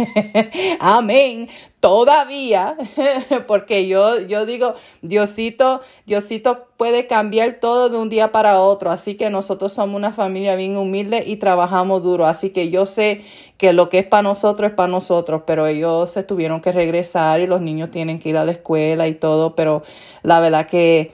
Amén. 0.78 1.48
Todavía. 1.80 2.76
Porque 3.48 3.88
yo, 3.88 4.20
yo 4.20 4.46
digo, 4.46 4.74
Diosito, 5.02 5.80
Diosito 6.06 6.68
puede 6.76 7.08
cambiar 7.08 7.54
todo 7.54 7.88
de 7.88 7.98
un 7.98 8.10
día 8.10 8.30
para 8.30 8.60
otro. 8.60 8.92
Así 8.92 9.16
que 9.16 9.28
nosotros 9.28 9.72
somos 9.72 9.96
una 9.96 10.12
familia 10.12 10.54
bien 10.54 10.76
humilde 10.76 11.24
y 11.26 11.38
trabajamos 11.38 12.04
duro. 12.04 12.26
Así 12.26 12.50
que 12.50 12.70
yo 12.70 12.86
sé 12.86 13.22
que 13.58 13.72
lo 13.72 13.88
que 13.88 13.98
es 13.98 14.06
para 14.06 14.22
nosotros 14.22 14.70
es 14.70 14.76
para 14.76 14.92
nosotros. 14.92 15.42
Pero 15.44 15.66
ellos 15.66 16.10
se 16.10 16.22
tuvieron 16.22 16.60
que 16.60 16.70
regresar 16.70 17.40
y 17.40 17.48
los 17.48 17.60
niños 17.60 17.90
tienen 17.90 18.20
que 18.20 18.28
ir 18.28 18.36
a 18.36 18.44
la 18.44 18.52
escuela 18.52 19.08
y 19.08 19.14
todo. 19.14 19.56
Pero 19.56 19.82
la 20.22 20.38
verdad 20.38 20.68
que 20.68 21.10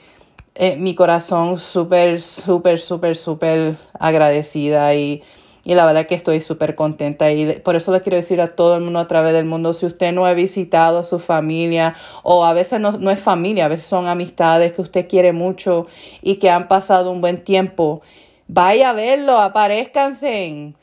eh, 0.63 0.77
mi 0.77 0.95
corazón 0.95 1.57
súper, 1.57 2.21
súper, 2.21 2.81
súper, 2.81 3.17
súper 3.17 3.77
agradecida 3.99 4.95
y, 4.95 5.23
y 5.65 5.75
la 5.75 5.87
verdad 5.87 6.05
que 6.05 6.15
estoy 6.15 6.43
súper 6.43 6.75
contenta 6.75 7.33
y 7.33 7.61
por 7.61 7.77
eso 7.77 7.95
le 7.95 8.03
quiero 8.03 8.17
decir 8.17 8.43
a 8.43 8.49
todo 8.49 8.77
el 8.77 8.83
mundo 8.83 8.99
a 8.99 9.09
través 9.09 9.33
del 9.33 9.47
mundo, 9.47 9.73
si 9.73 9.87
usted 9.87 10.13
no 10.13 10.27
ha 10.27 10.35
visitado 10.35 10.99
a 10.99 11.05
su 11.05 11.19
familia 11.19 11.95
o 12.23 12.45
a 12.45 12.53
veces 12.53 12.79
no, 12.79 12.93
no 12.93 13.11
es 13.11 13.19
familia, 13.19 13.65
a 13.65 13.69
veces 13.69 13.87
son 13.87 14.07
amistades 14.07 14.75
que 14.75 14.83
usted 14.83 15.09
quiere 15.09 15.33
mucho 15.33 15.87
y 16.21 16.37
que 16.37 16.51
han 16.51 16.69
pasado 16.69 17.11
un 17.11 17.23
buen 17.23 17.43
tiempo, 17.43 18.03
vaya 18.47 18.91
a 18.91 18.93
verlo, 18.93 19.39
aparezcanse, 19.39 20.75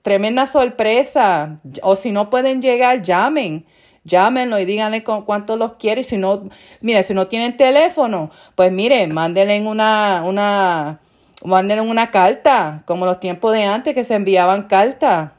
tremenda 0.00 0.46
sorpresa 0.46 1.60
o 1.82 1.94
si 1.96 2.10
no 2.10 2.30
pueden 2.30 2.62
llegar, 2.62 3.02
llamen 3.02 3.66
llámenlo 4.04 4.58
y 4.58 4.64
díganle 4.64 5.02
con 5.02 5.22
cuánto 5.24 5.56
los 5.56 5.74
quiere. 5.74 6.04
Si 6.04 6.16
no, 6.16 6.48
mire, 6.80 7.02
si 7.02 7.14
no 7.14 7.26
tienen 7.26 7.56
teléfono, 7.56 8.30
pues 8.54 8.70
mire, 8.70 9.06
mándenle 9.06 9.60
una, 9.66 10.22
una, 10.24 11.00
mándenle 11.44 11.82
una 11.82 12.10
carta, 12.10 12.82
como 12.86 13.06
los 13.06 13.20
tiempos 13.20 13.52
de 13.52 13.64
antes 13.64 13.94
que 13.94 14.04
se 14.04 14.14
enviaban 14.14 14.64
cartas. 14.64 15.30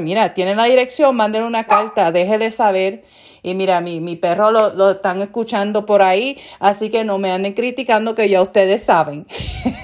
mira, 0.00 0.34
tienen 0.34 0.56
la 0.56 0.64
dirección, 0.64 1.16
mándenle 1.16 1.46
una 1.46 1.64
carta, 1.64 2.12
déjele 2.12 2.50
saber. 2.50 3.04
Y 3.42 3.54
mira, 3.54 3.80
mi, 3.80 4.00
mi 4.00 4.16
perro 4.16 4.50
lo, 4.50 4.74
lo 4.74 4.92
están 4.92 5.22
escuchando 5.22 5.86
por 5.86 6.02
ahí, 6.02 6.38
así 6.58 6.90
que 6.90 7.04
no 7.04 7.18
me 7.18 7.32
anden 7.32 7.54
criticando 7.54 8.14
que 8.14 8.28
ya 8.28 8.42
ustedes 8.42 8.82
saben. 8.82 9.26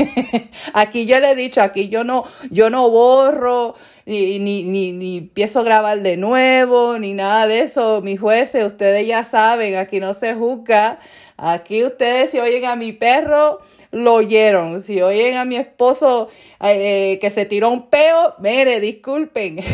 aquí 0.75 1.07
yo 1.07 1.21
le 1.21 1.31
he 1.31 1.35
dicho, 1.35 1.63
aquí 1.63 1.89
yo 1.89 2.05
no, 2.05 2.25
yo 2.51 2.71
no 2.71 2.89
borro, 2.91 3.75
ni, 4.07 4.39
ni, 4.39 4.63
ni, 4.63 4.93
ni 4.93 5.19
empiezo 5.19 5.65
grabar 5.65 6.01
de 6.01 6.17
nuevo, 6.17 6.99
ni 6.99 7.13
nada 7.13 7.47
de 7.47 7.61
eso. 7.61 8.01
Mis 8.03 8.21
jueces, 8.21 8.65
ustedes 8.65 9.07
ya 9.07 9.25
saben, 9.25 9.77
aquí 9.77 10.01
no 10.01 10.15
se 10.15 10.35
juzga. 10.35 10.99
Aquí 11.37 11.85
ustedes 11.85 12.31
si 12.31 12.39
oyen 12.39 12.65
a 12.65 12.77
mi 12.77 12.93
perro, 12.93 13.59
lo 13.97 14.15
oyeron. 14.15 14.83
Si 14.83 15.01
oyen 15.01 15.37
a 15.37 15.45
mi 15.45 15.57
esposo 15.57 16.29
eh, 16.61 17.19
que 17.21 17.31
se 17.31 17.47
tiró 17.47 17.71
un 17.71 17.89
peo, 17.89 18.35
mire, 18.39 18.79
disculpen. 18.79 19.59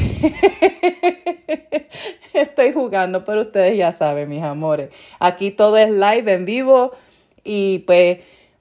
Estoy 2.33 2.73
jugando, 2.73 3.25
pero 3.25 3.43
ustedes 3.43 3.77
ya 3.77 3.93
saben, 3.93 4.29
mis 4.29 4.43
amores. 4.43 4.91
Aquí 5.19 5.51
todo 5.51 5.77
es 5.77 5.91
live, 5.91 6.33
en 6.33 6.45
vivo. 6.45 6.93
Y 7.43 7.81
pues 7.81 8.19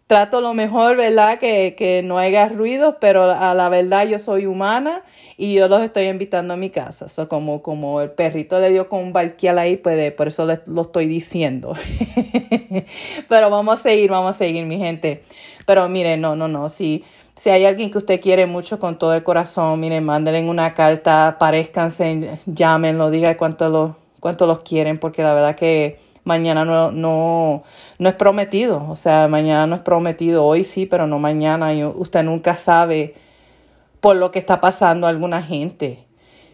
trato 0.07 0.41
lo 0.41 0.55
mejor, 0.55 0.97
¿verdad? 0.97 1.37
Que, 1.37 1.75
que 1.77 2.01
no 2.03 2.17
haya 2.17 2.49
ruidos, 2.49 2.95
pero 2.99 3.31
a 3.31 3.53
la 3.53 3.69
verdad 3.69 4.07
yo 4.07 4.17
soy 4.19 4.47
humana 4.47 5.03
y 5.37 5.55
yo 5.55 5.67
los 5.67 5.81
estoy 5.81 6.03
invitando 6.03 6.53
a 6.53 6.57
mi 6.57 6.69
casa. 6.69 7.09
So, 7.09 7.27
como, 7.27 7.63
como 7.63 7.99
el 8.01 8.11
perrito 8.11 8.59
le 8.59 8.69
dio 8.69 8.89
con 8.89 8.99
un 8.99 9.11
barquial 9.11 9.57
ahí, 9.57 9.75
pues 9.75 10.11
por 10.11 10.27
eso 10.27 10.45
les, 10.45 10.67
lo 10.67 10.81
estoy 10.83 11.07
diciendo. 11.07 11.75
pero 13.27 13.49
vamos 13.49 13.79
a 13.79 13.81
seguir, 13.81 14.11
vamos 14.11 14.35
a 14.35 14.37
seguir, 14.37 14.65
mi 14.65 14.77
gente. 14.77 15.23
Pero 15.65 15.87
mire, 15.89 16.17
no, 16.17 16.35
no, 16.35 16.47
no, 16.47 16.69
si, 16.69 17.03
si 17.35 17.49
hay 17.49 17.65
alguien 17.65 17.91
que 17.91 17.97
usted 17.97 18.21
quiere 18.21 18.45
mucho 18.45 18.79
con 18.79 18.97
todo 18.97 19.13
el 19.13 19.23
corazón, 19.23 19.79
mire, 19.79 20.01
mándenle 20.01 20.47
una 20.49 20.73
carta, 20.73 21.37
parezcanse, 21.39 22.39
llámenlo, 22.45 23.09
diga 23.09 23.37
cuánto, 23.37 23.69
lo, 23.69 23.95
cuánto 24.19 24.47
los 24.47 24.59
quieren, 24.59 24.97
porque 24.97 25.23
la 25.23 25.33
verdad 25.33 25.55
que 25.55 25.99
mañana 26.23 26.65
no, 26.65 26.91
no, 26.91 27.63
no 27.99 28.09
es 28.09 28.15
prometido, 28.15 28.85
o 28.89 28.95
sea, 28.95 29.27
mañana 29.27 29.67
no 29.67 29.75
es 29.75 29.81
prometido, 29.81 30.45
hoy 30.45 30.63
sí, 30.63 30.85
pero 30.85 31.07
no 31.07 31.19
mañana, 31.19 31.71
usted 31.95 32.23
nunca 32.23 32.55
sabe 32.55 33.15
por 33.99 34.15
lo 34.15 34.31
que 34.31 34.39
está 34.39 34.59
pasando 34.59 35.07
alguna 35.07 35.41
gente. 35.41 36.05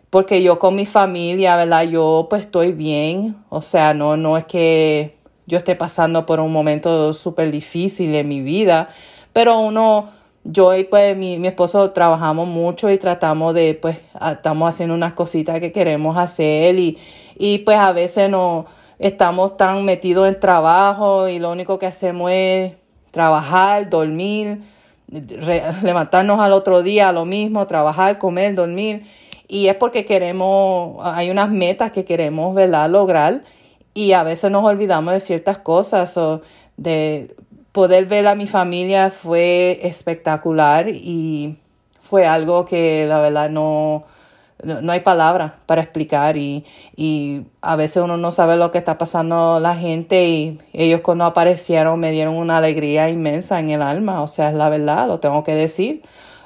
Porque 0.09 0.41
yo 0.41 0.57
con 0.57 0.75
mi 0.75 0.85
familia, 0.85 1.57
¿verdad? 1.57 1.83
Yo 1.83 2.27
pues 2.29 2.43
estoy 2.43 2.71
bien, 2.71 3.35
o 3.49 3.61
sea, 3.61 3.93
no, 3.93 4.15
no 4.15 4.37
es 4.37 4.45
que 4.45 5.16
yo 5.47 5.57
esté 5.57 5.75
pasando 5.75 6.25
por 6.25 6.39
un 6.39 6.51
momento 6.51 7.13
súper 7.13 7.49
difícil 7.51 8.13
en 8.13 8.27
mi 8.27 8.41
vida, 8.41 8.89
pero 9.33 9.59
uno, 9.59 10.09
yo 10.43 10.75
y 10.75 10.83
pues 10.83 11.17
mi, 11.17 11.39
mi 11.39 11.47
esposo 11.47 11.91
trabajamos 11.91 12.47
mucho 12.47 12.91
y 12.91 12.97
tratamos 12.97 13.53
de, 13.55 13.73
pues, 13.73 13.97
estamos 14.31 14.69
haciendo 14.69 14.93
unas 14.93 15.13
cositas 15.13 15.59
que 15.59 15.71
queremos 15.71 16.17
hacer 16.17 16.77
y, 16.77 16.97
y 17.37 17.59
pues 17.59 17.77
a 17.77 17.93
veces 17.93 18.29
no, 18.29 18.65
estamos 18.99 19.57
tan 19.57 19.85
metidos 19.85 20.27
en 20.27 20.39
trabajo 20.39 21.27
y 21.27 21.39
lo 21.39 21.51
único 21.51 21.79
que 21.79 21.85
hacemos 21.85 22.31
es 22.33 22.73
trabajar, 23.11 23.89
dormir, 23.89 24.61
levantarnos 25.83 26.39
al 26.39 26.53
otro 26.53 26.83
día, 26.83 27.11
lo 27.11 27.25
mismo, 27.25 27.65
trabajar, 27.67 28.17
comer, 28.17 28.55
dormir. 28.55 29.03
Y 29.47 29.67
es 29.67 29.75
porque 29.75 30.03
queremos, 30.03 30.97
hay 31.01 31.29
unas 31.29 31.49
metas 31.49 31.91
que 31.91 32.03
queremos, 32.03 32.53
¿verdad?, 32.53 32.89
lograr. 32.89 33.43
Y 33.97 34.13
a 34.13 34.21
veces 34.21 34.51
nos 34.51 34.63
olvidamos 34.63 35.11
de 35.11 35.19
ciertas 35.19 35.57
cosas. 35.57 36.15
O 36.17 36.43
de 36.77 37.35
poder 37.71 38.05
ver 38.05 38.27
a 38.27 38.35
mi 38.35 38.45
familia 38.45 39.09
fue 39.09 39.79
espectacular 39.81 40.87
y 40.87 41.57
fue 41.99 42.27
algo 42.27 42.65
que 42.65 43.07
la 43.07 43.19
verdad 43.19 43.49
no, 43.49 44.03
no, 44.63 44.91
hay 44.91 44.99
palabra 44.99 45.57
para 45.65 45.81
explicar 45.81 46.37
y, 46.37 46.63
y, 46.95 47.47
a 47.61 47.75
veces 47.75 48.03
uno 48.03 48.17
no 48.17 48.31
sabe 48.31 48.55
lo 48.55 48.69
que 48.69 48.77
está 48.77 48.99
pasando 48.99 49.59
la 49.59 49.75
gente 49.75 50.27
y 50.27 50.59
ellos 50.73 51.01
cuando 51.01 51.25
aparecieron 51.25 51.99
me 51.99 52.11
dieron 52.11 52.35
una 52.35 52.57
alegría 52.57 53.09
inmensa 53.09 53.59
en 53.59 53.69
el 53.69 53.81
alma, 53.81 54.21
o 54.21 54.27
sea, 54.27 54.49
es 54.49 54.55
la 54.55 54.69
verdad, 54.69 55.07
lo 55.07 55.19
tengo 55.19 55.43
que 55.43 55.55
decir, 55.55 56.03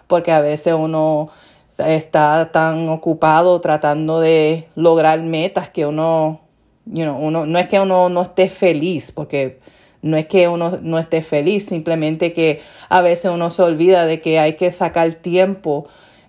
porque 0.08 0.31
a 0.31 0.39
veces 0.39 0.74
uno 0.74 1.29
está 1.77 2.51
tan 2.51 2.89
ocupado 2.89 3.60
tratando 3.62 4.20
de 4.20 4.67
lograr 4.75 5.22
metas 5.22 5.70
que 5.70 5.86
uno, 5.86 6.40
you 6.85 7.03
know, 7.03 7.17
uno 7.17 7.45
no 7.45 7.59
es 7.59 7.67
que 7.67 7.79
uno 7.79 8.09
no 8.09 8.21
esté 8.23 8.50
feliz, 8.50 9.11
porque 9.11 9.59
no 10.01 10.17
es 10.17 10.25
que 10.25 10.47
uno 10.47 10.79
no 10.81 11.00
esté 11.00 11.21
feliz, 11.21 11.65
simplemente 11.65 12.33
que 12.33 12.61
a 12.89 13.01
veces 13.01 13.31
uno 13.31 13.51
se 13.51 13.61
olvida 13.61 14.05
de 14.05 14.19
que 14.19 14.39
hay 14.39 14.53
que 14.53 14.71
sacar 14.71 15.13
tiempo 15.13 15.88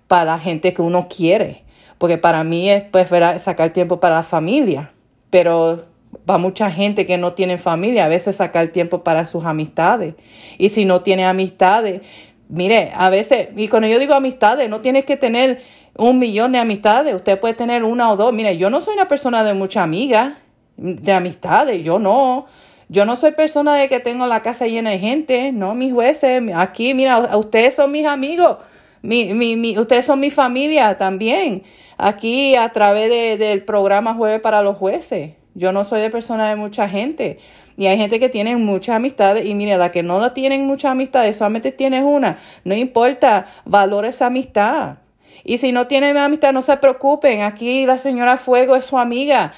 para 0.09 0.25
la 0.25 0.39
gente 0.39 0.75
que 0.75 0.83
uno 0.83 1.09
quiere 1.09 1.63
porque 2.03 2.19
para 2.19 2.43
mí 2.43 2.69
es 2.69 2.83
pues 2.83 3.09
sacar 3.41 3.71
tiempo 3.71 4.01
para 4.01 4.17
la 4.17 4.23
familia, 4.25 4.93
pero 5.31 5.85
para 6.27 6.41
mucha 6.41 6.69
gente 6.69 7.07
que 7.07 7.17
no 7.17 7.35
tiene 7.35 7.59
familia, 7.59 8.07
a 8.07 8.09
veces 8.09 8.35
sacar 8.35 8.67
tiempo 8.71 9.05
para 9.05 9.25
sus 9.25 9.45
amistades. 9.45 10.17
Y 10.59 10.71
si 10.71 10.85
no 10.85 11.03
tiene 11.03 11.25
amistades, 11.25 12.01
mire, 12.49 12.91
a 12.97 13.09
veces, 13.09 13.51
y 13.57 13.69
cuando 13.69 13.87
yo 13.87 14.01
digo 14.01 14.15
amistades, 14.15 14.69
no 14.69 14.81
tienes 14.81 15.05
que 15.05 15.17
tener 15.17 15.63
un 15.97 16.19
millón 16.19 16.51
de 16.51 16.59
amistades. 16.59 17.15
Usted 17.15 17.39
puede 17.39 17.55
tener 17.55 17.85
una 17.85 18.11
o 18.11 18.17
dos. 18.17 18.33
Mire, 18.33 18.57
yo 18.57 18.69
no 18.69 18.81
soy 18.81 18.95
una 18.95 19.07
persona 19.07 19.45
de 19.45 19.55
mucha 19.55 19.85
amiga, 19.85 20.39
de 20.77 21.13
amistades. 21.13 21.83
Yo 21.83 21.99
no. 21.99 22.47
Yo 22.89 23.07
no 23.07 23.17
soy 23.17 23.33
persona 23.33 23.75
de 23.75 23.89
que 23.89 24.01
tengo 24.01 24.27
la 24.27 24.43
casa 24.43 24.67
llena 24.67 24.91
de 24.91 24.99
gente. 24.99 25.53
No, 25.53 25.75
mis 25.75 25.93
jueces. 25.93 26.43
Aquí, 26.55 26.95
mira, 26.95 27.37
ustedes 27.37 27.75
son 27.75 27.91
mis 27.91 28.07
amigos. 28.07 28.59
Mi, 29.01 29.33
mi, 29.35 29.57
mi, 29.57 29.79
ustedes 29.79 30.07
son 30.07 30.21
mi 30.21 30.31
familia 30.31 30.99
también. 30.99 31.63
Aquí 31.97 32.55
a 32.55 32.69
través 32.71 33.09
de, 33.11 33.37
del 33.37 33.65
programa 33.65 34.15
Jueves 34.15 34.41
para 34.41 34.63
los 34.63 34.77
Jueces. 34.77 35.33
Yo 35.55 35.73
no 35.73 35.85
soy 35.85 36.01
de 36.01 36.11
persona 36.11 36.49
de 36.49 36.57
mucha 36.57 36.89
gente. 36.89 37.39
Y 37.77 37.87
hay 37.87 37.97
gente 37.97 38.21
que 38.21 38.29
tiene 38.29 38.57
muchas 38.57 38.97
amistades 38.97 39.45
y 39.47 39.55
mire, 39.55 39.77
la 39.77 39.91
que 39.91 40.03
no 40.03 40.21
la 40.21 40.35
tienen 40.35 40.67
muchas 40.67 40.93
amistades, 40.93 41.39
solamente 41.39 41.73
tienes 41.73 42.03
una. 42.05 42.39
No 42.65 42.75
importa, 42.75 43.47
valora 43.65 44.09
esa 44.09 44.27
amistad. 44.27 44.99
Y 45.45 45.59
si 45.59 45.73
no 45.73 45.87
tienen 45.87 46.17
amistad, 46.17 46.53
no 46.53 46.63
se 46.63 46.77
preocupen. 46.77 47.43
Aquí 47.43 47.87
la 47.87 47.99
señora 47.99 48.37
Fuego 48.37 48.77
es 48.77 48.85
su 48.85 48.99
amiga. 48.99 49.53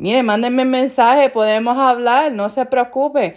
Mire, 0.00 0.22
mándenme 0.22 0.62
un 0.62 0.70
mensaje, 0.70 1.28
podemos 1.28 1.76
hablar, 1.76 2.32
no 2.32 2.48
se 2.48 2.64
preocupe. 2.64 3.36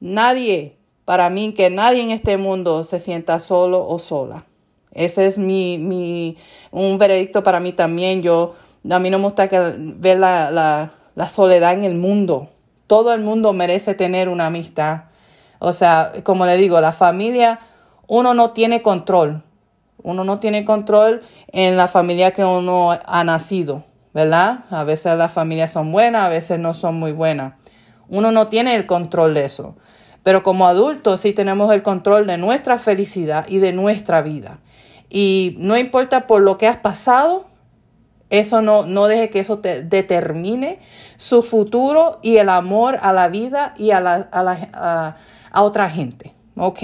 Nadie, 0.00 0.76
para 1.04 1.30
mí, 1.30 1.54
que 1.54 1.70
nadie 1.70 2.02
en 2.02 2.10
este 2.10 2.36
mundo 2.38 2.82
se 2.82 2.98
sienta 2.98 3.38
solo 3.38 3.86
o 3.86 4.00
sola. 4.00 4.46
Ese 4.90 5.28
es 5.28 5.38
mi, 5.38 5.78
mi, 5.78 6.38
un 6.72 6.98
veredicto 6.98 7.44
para 7.44 7.60
mí 7.60 7.70
también. 7.70 8.20
Yo, 8.20 8.56
a 8.90 8.98
mí 8.98 9.10
no 9.10 9.18
me 9.18 9.26
gusta 9.26 9.46
que, 9.46 9.74
ver 9.78 10.18
la, 10.18 10.50
la, 10.50 10.90
la 11.14 11.28
soledad 11.28 11.74
en 11.74 11.84
el 11.84 11.94
mundo. 11.94 12.48
Todo 12.88 13.14
el 13.14 13.20
mundo 13.20 13.52
merece 13.52 13.94
tener 13.94 14.28
una 14.28 14.46
amistad. 14.46 15.02
O 15.60 15.72
sea, 15.72 16.14
como 16.24 16.46
le 16.46 16.56
digo, 16.56 16.80
la 16.80 16.92
familia, 16.92 17.60
uno 18.08 18.34
no 18.34 18.50
tiene 18.50 18.82
control. 18.82 19.44
Uno 20.02 20.24
no 20.24 20.40
tiene 20.40 20.64
control 20.64 21.22
en 21.52 21.76
la 21.76 21.86
familia 21.86 22.32
que 22.32 22.44
uno 22.44 22.90
ha 22.90 23.22
nacido, 23.22 23.84
¿verdad? 24.16 24.60
A 24.70 24.82
veces 24.82 25.14
las 25.18 25.30
familias 25.30 25.70
son 25.70 25.92
buenas, 25.92 26.24
a 26.24 26.30
veces 26.30 26.58
no 26.58 26.72
son 26.72 26.94
muy 26.94 27.12
buenas. 27.12 27.52
Uno 28.08 28.32
no 28.32 28.48
tiene 28.48 28.74
el 28.74 28.86
control 28.86 29.34
de 29.34 29.44
eso. 29.44 29.76
Pero 30.22 30.42
como 30.42 30.66
adultos 30.66 31.20
sí 31.20 31.34
tenemos 31.34 31.70
el 31.74 31.82
control 31.82 32.26
de 32.26 32.38
nuestra 32.38 32.78
felicidad 32.78 33.44
y 33.46 33.58
de 33.58 33.74
nuestra 33.74 34.22
vida. 34.22 34.60
Y 35.10 35.56
no 35.58 35.76
importa 35.76 36.26
por 36.26 36.40
lo 36.40 36.56
que 36.56 36.66
has 36.66 36.78
pasado, 36.78 37.44
eso 38.30 38.62
no, 38.62 38.86
no 38.86 39.06
deje 39.06 39.28
que 39.28 39.40
eso 39.40 39.58
te 39.58 39.82
determine 39.82 40.78
su 41.16 41.42
futuro 41.42 42.18
y 42.22 42.38
el 42.38 42.48
amor 42.48 42.98
a 43.02 43.12
la 43.12 43.28
vida 43.28 43.74
y 43.76 43.90
a, 43.90 44.00
la, 44.00 44.30
a, 44.32 44.42
la, 44.42 45.16
a, 45.52 45.62
otra 45.62 45.90
gente. 45.90 46.32
¿Ok? 46.56 46.80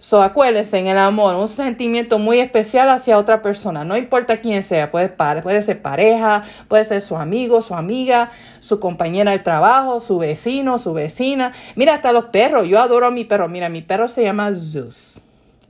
So 0.00 0.22
acuérdense 0.22 0.78
en 0.78 0.86
el 0.86 0.98
amor, 0.98 1.34
un 1.34 1.48
sentimiento 1.48 2.20
muy 2.20 2.38
especial 2.38 2.88
hacia 2.88 3.18
otra 3.18 3.42
persona, 3.42 3.84
no 3.84 3.96
importa 3.96 4.40
quién 4.40 4.62
sea, 4.62 4.92
puede, 4.92 5.08
puede 5.08 5.62
ser 5.62 5.82
pareja, 5.82 6.44
puede 6.68 6.84
ser 6.84 7.02
su 7.02 7.16
amigo, 7.16 7.62
su 7.62 7.74
amiga, 7.74 8.30
su 8.60 8.78
compañera 8.78 9.32
de 9.32 9.40
trabajo, 9.40 10.00
su 10.00 10.18
vecino, 10.18 10.78
su 10.78 10.92
vecina. 10.92 11.52
Mira, 11.74 11.94
hasta 11.94 12.12
los 12.12 12.26
perros, 12.26 12.68
yo 12.68 12.78
adoro 12.78 13.06
a 13.06 13.10
mi 13.10 13.24
perro. 13.24 13.48
Mira, 13.48 13.68
mi 13.68 13.82
perro 13.82 14.08
se 14.08 14.22
llama 14.22 14.52
Zeus. 14.54 15.20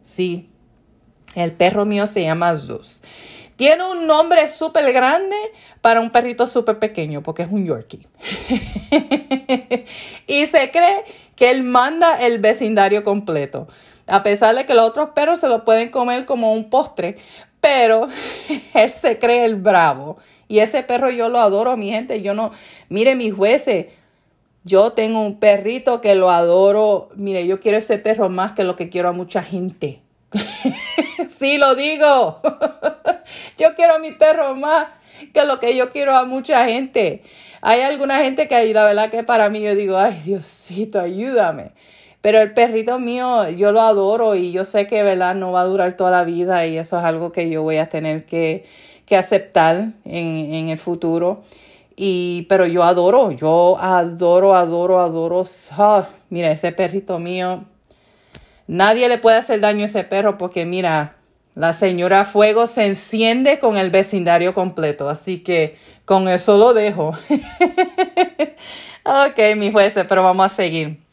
Sí, 0.02 0.50
el 1.34 1.52
perro 1.52 1.86
mío 1.86 2.06
se 2.06 2.22
llama 2.22 2.54
Zeus. 2.58 3.02
Tiene 3.56 3.82
un 3.90 4.06
nombre 4.06 4.46
súper 4.46 4.92
grande 4.92 5.36
para 5.80 6.00
un 6.00 6.10
perrito 6.10 6.46
súper 6.46 6.78
pequeño, 6.78 7.22
porque 7.22 7.42
es 7.42 7.48
un 7.50 7.66
Yorkie. 7.66 8.06
y 10.28 10.46
se 10.46 10.70
cree 10.70 11.04
que 11.34 11.50
él 11.50 11.64
manda 11.64 12.24
el 12.24 12.38
vecindario 12.38 13.02
completo. 13.02 13.66
A 14.08 14.22
pesar 14.22 14.54
de 14.54 14.66
que 14.66 14.74
los 14.74 14.86
otros 14.88 15.10
perros 15.10 15.40
se 15.40 15.48
lo 15.48 15.64
pueden 15.64 15.90
comer 15.90 16.24
como 16.24 16.52
un 16.52 16.70
postre, 16.70 17.16
pero 17.60 18.08
él 18.74 18.90
se 18.90 19.18
cree 19.18 19.44
el 19.44 19.56
bravo. 19.56 20.18
Y 20.48 20.60
ese 20.60 20.82
perro 20.82 21.10
yo 21.10 21.28
lo 21.28 21.40
adoro, 21.40 21.76
mi 21.76 21.90
gente. 21.90 22.22
Yo 22.22 22.34
no, 22.34 22.50
mire, 22.88 23.14
mis 23.14 23.34
jueces, 23.34 23.86
yo 24.64 24.92
tengo 24.92 25.20
un 25.20 25.38
perrito 25.38 26.00
que 26.00 26.14
lo 26.14 26.30
adoro. 26.30 27.10
Mire, 27.14 27.46
yo 27.46 27.60
quiero 27.60 27.78
ese 27.78 27.98
perro 27.98 28.28
más 28.28 28.52
que 28.52 28.64
lo 28.64 28.74
que 28.74 28.88
quiero 28.88 29.10
a 29.10 29.12
mucha 29.12 29.42
gente. 29.42 30.00
sí, 31.28 31.58
lo 31.58 31.74
digo. 31.74 32.40
yo 33.58 33.74
quiero 33.74 33.94
a 33.94 33.98
mi 33.98 34.12
perro 34.12 34.54
más 34.54 34.88
que 35.32 35.44
lo 35.44 35.60
que 35.60 35.76
yo 35.76 35.90
quiero 35.90 36.16
a 36.16 36.24
mucha 36.24 36.64
gente. 36.66 37.22
Hay 37.60 37.80
alguna 37.80 38.18
gente 38.18 38.48
que 38.48 38.72
la 38.72 38.84
verdad 38.84 39.10
que 39.10 39.24
para 39.24 39.50
mí 39.50 39.60
yo 39.60 39.74
digo, 39.74 39.98
ay 39.98 40.20
Diosito, 40.24 41.00
ayúdame. 41.00 41.72
Pero 42.28 42.42
el 42.42 42.52
perrito 42.52 42.98
mío, 42.98 43.48
yo 43.48 43.72
lo 43.72 43.80
adoro 43.80 44.34
y 44.34 44.52
yo 44.52 44.66
sé 44.66 44.86
que, 44.86 45.02
¿verdad? 45.02 45.34
No 45.34 45.50
va 45.50 45.62
a 45.62 45.64
durar 45.64 45.96
toda 45.96 46.10
la 46.10 46.24
vida 46.24 46.66
y 46.66 46.76
eso 46.76 46.98
es 46.98 47.04
algo 47.04 47.32
que 47.32 47.48
yo 47.48 47.62
voy 47.62 47.78
a 47.78 47.88
tener 47.88 48.26
que, 48.26 48.66
que 49.06 49.16
aceptar 49.16 49.92
en, 50.04 50.54
en, 50.54 50.68
el 50.68 50.78
futuro. 50.78 51.44
Y, 51.96 52.44
pero 52.50 52.66
yo 52.66 52.82
adoro, 52.82 53.30
yo 53.30 53.78
adoro, 53.80 54.54
adoro, 54.54 55.00
adoro. 55.00 55.44
Ah, 55.70 56.06
mira, 56.28 56.50
ese 56.50 56.70
perrito 56.70 57.18
mío, 57.18 57.64
Nadie 58.66 59.08
le 59.08 59.16
puede 59.16 59.38
hacer 59.38 59.60
daño 59.60 59.84
a 59.84 59.86
ese 59.86 60.04
perro 60.04 60.36
porque 60.36 60.66
mira, 60.66 61.16
la 61.54 61.72
señora 61.72 62.26
Fuego 62.26 62.66
se 62.66 62.84
enciende 62.84 63.58
con 63.58 63.78
el 63.78 63.88
vecindario 63.90 64.52
completo. 64.52 65.08
Así 65.08 65.38
que 65.42 65.78
con 66.04 66.28
eso 66.28 66.58
lo 66.58 66.74
dejo. 66.74 67.14
ok, 69.06 69.56
mis 69.56 69.72
jueces, 69.72 70.04
pero 70.06 70.24
vamos 70.24 70.44
a 70.44 70.54
seguir. 70.54 71.07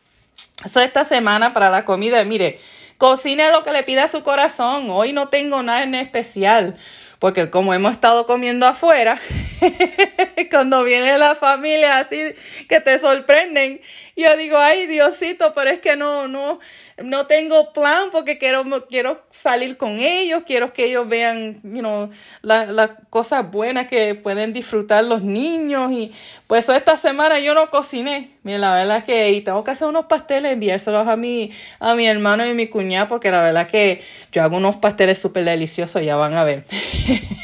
So, 0.64 0.80
esta 0.80 1.04
semana 1.06 1.54
para 1.54 1.70
la 1.70 1.86
comida, 1.86 2.24
mire, 2.24 2.60
cocine 2.98 3.52
lo 3.52 3.64
que 3.64 3.72
le 3.72 3.84
pida 3.84 4.08
su 4.08 4.24
corazón. 4.24 4.90
Hoy 4.90 5.12
no 5.14 5.28
tengo 5.28 5.62
nada 5.62 5.84
en 5.84 5.96
especial. 5.96 6.78
Porque 7.20 7.50
como 7.50 7.74
hemos 7.74 7.94
estado 7.94 8.28
comiendo 8.28 8.66
afuera, 8.66 9.22
cuando 10.52 10.84
viene 10.84 11.18
la 11.18 11.36
familia 11.36 12.00
así 12.00 12.36
que 12.68 12.82
te 12.82 13.00
sorprenden, 13.00 13.82
yo 14.16 14.36
digo, 14.38 14.58
ay 14.58 14.86
Diosito, 14.86 15.54
pero 15.56 15.70
es 15.70 15.80
que 15.80 15.96
no, 15.96 16.28
no, 16.28 16.60
no 16.98 17.26
tengo 17.26 17.74
plan 17.74 18.10
porque 18.12 18.38
quiero, 18.38 18.64
quiero 18.88 19.24
salir 19.32 19.78
con 19.78 20.00
ellos, 20.00 20.44
quiero 20.46 20.74
que 20.74 20.86
ellos 20.86 21.08
vean, 21.08 21.62
you 21.64 22.10
las 22.42 22.92
cosas 23.10 23.50
buenas 23.50 23.88
que 23.88 24.16
pueden 24.16 24.54
disfrutar 24.54 25.04
los 25.04 25.22
niños. 25.22 25.92
Y 25.92 26.14
pues 26.48 26.70
esta 26.70 26.96
semana 26.98 27.40
yo 27.40 27.54
no 27.54 27.70
cociné. 27.72 28.32
Mira, 28.44 28.60
la 28.60 28.74
verdad 28.74 29.04
que 29.04 29.32
y 29.32 29.42
tengo 29.42 29.64
que 29.64 29.72
hacer 29.72 29.88
unos 29.88 30.06
pasteles, 30.06 30.54
enviárselos 30.54 31.08
a 31.08 31.16
mi, 31.16 31.52
a 31.80 31.96
mi 31.96 32.06
hermano 32.08 32.46
y 32.46 32.54
mi 32.54 32.68
cuñada, 32.68 33.08
porque 33.08 33.32
la 33.32 33.42
verdad 33.42 33.68
que 33.68 34.04
yo 34.32 34.44
hago 34.44 34.58
unos 34.58 34.76
pasteles 34.76 35.20
súper 35.20 35.44
deliciosos, 35.44 36.04
ya 36.04 36.16
van 36.16 36.36
a 36.36 36.44
ver. 36.44 36.66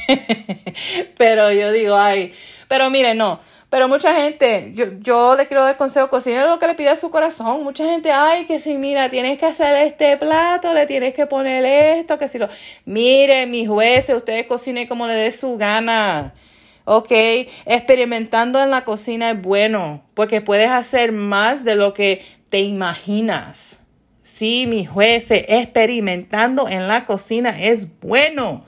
pero 1.17 1.51
yo 1.51 1.71
digo, 1.71 1.95
ay, 1.95 2.33
pero 2.67 2.89
mire, 2.89 3.15
no. 3.15 3.39
Pero 3.71 3.87
mucha 3.87 4.13
gente, 4.13 4.71
yo, 4.75 4.85
yo 4.99 5.35
le 5.37 5.47
quiero 5.47 5.63
dar 5.63 5.77
consejo, 5.77 6.09
cocine 6.09 6.45
lo 6.45 6.59
que 6.59 6.67
le 6.67 6.75
pide 6.75 6.89
a 6.89 6.97
su 6.97 7.09
corazón. 7.09 7.63
Mucha 7.63 7.85
gente, 7.85 8.11
ay, 8.11 8.45
que 8.45 8.59
si 8.59 8.77
mira, 8.77 9.09
tienes 9.09 9.39
que 9.39 9.45
hacer 9.45 9.75
este 9.77 10.17
plato, 10.17 10.73
le 10.73 10.85
tienes 10.87 11.13
que 11.13 11.25
poner 11.25 11.63
esto, 11.99 12.19
que 12.19 12.27
si 12.27 12.37
lo... 12.37 12.49
Mire, 12.83 13.45
mis 13.47 13.69
jueces, 13.69 14.13
ustedes 14.13 14.45
cocinen 14.45 14.89
como 14.89 15.07
le 15.07 15.13
dé 15.13 15.31
su 15.31 15.57
gana. 15.57 16.33
Ok, 16.93 17.11
experimentando 17.65 18.61
en 18.61 18.69
la 18.69 18.83
cocina 18.83 19.31
es 19.31 19.41
bueno, 19.41 20.03
porque 20.13 20.41
puedes 20.41 20.69
hacer 20.69 21.13
más 21.13 21.63
de 21.63 21.75
lo 21.75 21.93
que 21.93 22.25
te 22.49 22.59
imaginas. 22.59 23.79
Sí, 24.23 24.65
mis 24.67 24.89
jueces, 24.89 25.45
experimentando 25.47 26.67
en 26.67 26.89
la 26.89 27.05
cocina 27.05 27.57
es 27.57 27.97
bueno. 28.01 28.65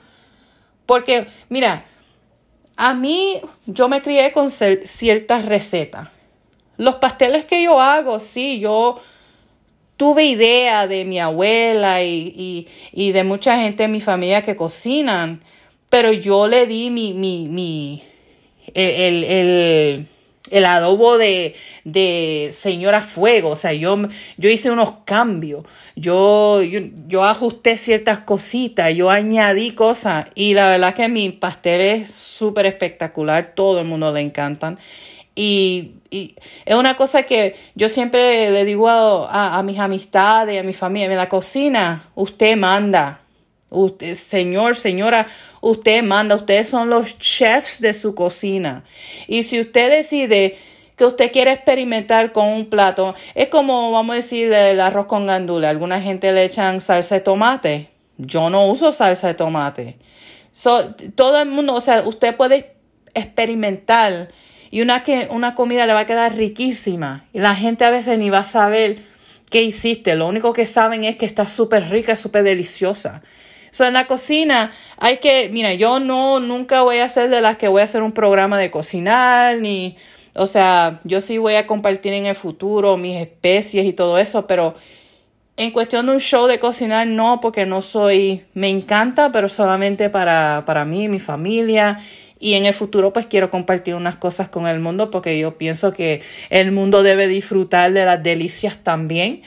Porque, 0.86 1.26
mira, 1.50 1.84
a 2.76 2.94
mí, 2.94 3.42
yo 3.66 3.90
me 3.90 4.00
crié 4.00 4.32
con 4.32 4.50
ciertas 4.50 5.44
recetas. 5.44 6.08
Los 6.78 6.94
pasteles 6.94 7.44
que 7.44 7.62
yo 7.62 7.78
hago, 7.78 8.20
sí, 8.20 8.58
yo 8.58 9.02
tuve 9.98 10.24
idea 10.24 10.86
de 10.86 11.04
mi 11.04 11.20
abuela 11.20 12.02
y, 12.02 12.66
de 12.94 13.22
mucha 13.22 13.58
gente 13.60 13.84
en 13.84 13.92
mi 13.92 14.00
familia 14.00 14.40
que 14.40 14.56
cocinan, 14.56 15.44
pero 15.90 16.10
yo 16.10 16.48
le 16.48 16.66
di 16.66 16.88
mi, 16.88 17.12
mi, 17.12 17.48
mi, 17.50 18.02
el, 18.74 19.24
el 19.24 20.08
el 20.50 20.66
adobo 20.66 21.16
de, 21.16 21.54
de 21.84 22.50
señora 22.52 23.02
fuego, 23.02 23.50
o 23.50 23.56
sea, 23.56 23.72
yo, 23.72 23.96
yo 24.36 24.50
hice 24.50 24.70
unos 24.70 24.94
cambios, 25.04 25.64
yo, 25.96 26.60
yo, 26.62 27.24
ajusté 27.24 27.78
ciertas 27.78 28.18
cositas, 28.20 28.94
yo 28.94 29.10
añadí 29.10 29.72
cosas 29.72 30.26
y 30.34 30.54
la 30.54 30.68
verdad 30.68 30.94
que 30.94 31.08
mi 31.08 31.30
pastel 31.30 31.80
es 31.80 32.10
súper 32.10 32.66
espectacular, 32.66 33.54
todo 33.54 33.80
el 33.80 33.86
mundo 33.86 34.12
le 34.12 34.20
encantan. 34.20 34.78
Y, 35.34 35.94
y, 36.10 36.36
es 36.64 36.76
una 36.76 36.96
cosa 36.96 37.24
que 37.24 37.56
yo 37.74 37.88
siempre 37.88 38.50
le 38.50 38.64
digo 38.64 38.88
a, 38.88 39.58
a 39.58 39.62
mis 39.62 39.78
amistades, 39.80 40.60
a 40.60 40.62
mi 40.62 40.74
familia, 40.74 41.10
en 41.10 41.16
la 41.16 41.28
cocina, 41.28 42.10
usted 42.14 42.56
manda, 42.56 43.23
Usted, 43.74 44.14
señor, 44.14 44.76
señora, 44.76 45.26
usted 45.60 46.02
manda, 46.02 46.36
ustedes 46.36 46.68
son 46.68 46.90
los 46.90 47.18
chefs 47.18 47.80
de 47.80 47.92
su 47.92 48.14
cocina. 48.14 48.84
Y 49.26 49.42
si 49.42 49.60
usted 49.60 49.90
decide 49.90 50.56
que 50.96 51.04
usted 51.04 51.32
quiere 51.32 51.52
experimentar 51.52 52.32
con 52.32 52.48
un 52.48 52.66
plato, 52.66 53.14
es 53.34 53.48
como, 53.48 53.90
vamos 53.90 54.12
a 54.12 54.16
decir, 54.16 54.52
el 54.52 54.80
arroz 54.80 55.06
con 55.06 55.26
gandula. 55.26 55.70
Alguna 55.70 56.00
gente 56.00 56.32
le 56.32 56.44
echan 56.44 56.80
salsa 56.80 57.16
de 57.16 57.20
tomate. 57.20 57.88
Yo 58.16 58.48
no 58.48 58.66
uso 58.66 58.92
salsa 58.92 59.28
de 59.28 59.34
tomate. 59.34 59.96
todo 61.14 61.42
el 61.42 61.48
mundo, 61.48 61.74
o 61.74 61.80
sea, 61.80 62.02
usted 62.06 62.36
puede 62.36 62.74
experimentar 63.14 64.30
y 64.70 64.82
una, 64.82 65.04
que, 65.04 65.28
una 65.30 65.54
comida 65.54 65.86
le 65.86 65.92
va 65.92 66.00
a 66.00 66.06
quedar 66.06 66.34
riquísima 66.34 67.26
y 67.32 67.38
la 67.38 67.54
gente 67.54 67.84
a 67.84 67.90
veces 67.90 68.18
ni 68.18 68.28
va 68.30 68.40
a 68.40 68.44
saber 68.44 69.02
qué 69.48 69.62
hiciste. 69.62 70.16
Lo 70.16 70.26
único 70.26 70.52
que 70.52 70.66
saben 70.66 71.04
es 71.04 71.16
que 71.16 71.26
está 71.26 71.46
súper 71.46 71.90
rica, 71.90 72.16
súper 72.16 72.42
deliciosa. 72.42 73.22
So, 73.74 73.84
en 73.84 73.94
la 73.94 74.06
cocina 74.06 74.70
hay 74.98 75.16
que, 75.16 75.48
mira, 75.52 75.74
yo 75.74 75.98
no, 75.98 76.38
nunca 76.38 76.82
voy 76.82 76.98
a 76.98 77.08
ser 77.08 77.28
de 77.28 77.40
las 77.40 77.56
que 77.56 77.66
voy 77.66 77.80
a 77.80 77.84
hacer 77.86 78.02
un 78.02 78.12
programa 78.12 78.56
de 78.56 78.70
cocinar, 78.70 79.58
ni, 79.58 79.96
o 80.32 80.46
sea, 80.46 81.00
yo 81.02 81.20
sí 81.20 81.38
voy 81.38 81.56
a 81.56 81.66
compartir 81.66 82.12
en 82.12 82.26
el 82.26 82.36
futuro 82.36 82.96
mis 82.96 83.20
especies 83.20 83.84
y 83.84 83.92
todo 83.92 84.18
eso, 84.18 84.46
pero 84.46 84.76
en 85.56 85.72
cuestión 85.72 86.06
de 86.06 86.12
un 86.12 86.20
show 86.20 86.46
de 86.46 86.60
cocinar, 86.60 87.08
no, 87.08 87.40
porque 87.40 87.66
no 87.66 87.82
soy, 87.82 88.44
me 88.54 88.68
encanta, 88.68 89.32
pero 89.32 89.48
solamente 89.48 90.08
para, 90.08 90.62
para 90.66 90.84
mí, 90.84 91.08
mi 91.08 91.18
familia. 91.18 91.98
Y 92.38 92.54
en 92.54 92.66
el 92.66 92.74
futuro 92.74 93.12
pues 93.12 93.26
quiero 93.26 93.50
compartir 93.50 93.96
unas 93.96 94.14
cosas 94.14 94.48
con 94.48 94.68
el 94.68 94.78
mundo 94.78 95.10
porque 95.10 95.36
yo 95.36 95.58
pienso 95.58 95.92
que 95.92 96.22
el 96.48 96.70
mundo 96.70 97.02
debe 97.02 97.26
disfrutar 97.26 97.92
de 97.92 98.04
las 98.04 98.22
delicias 98.22 98.84
también. 98.84 99.42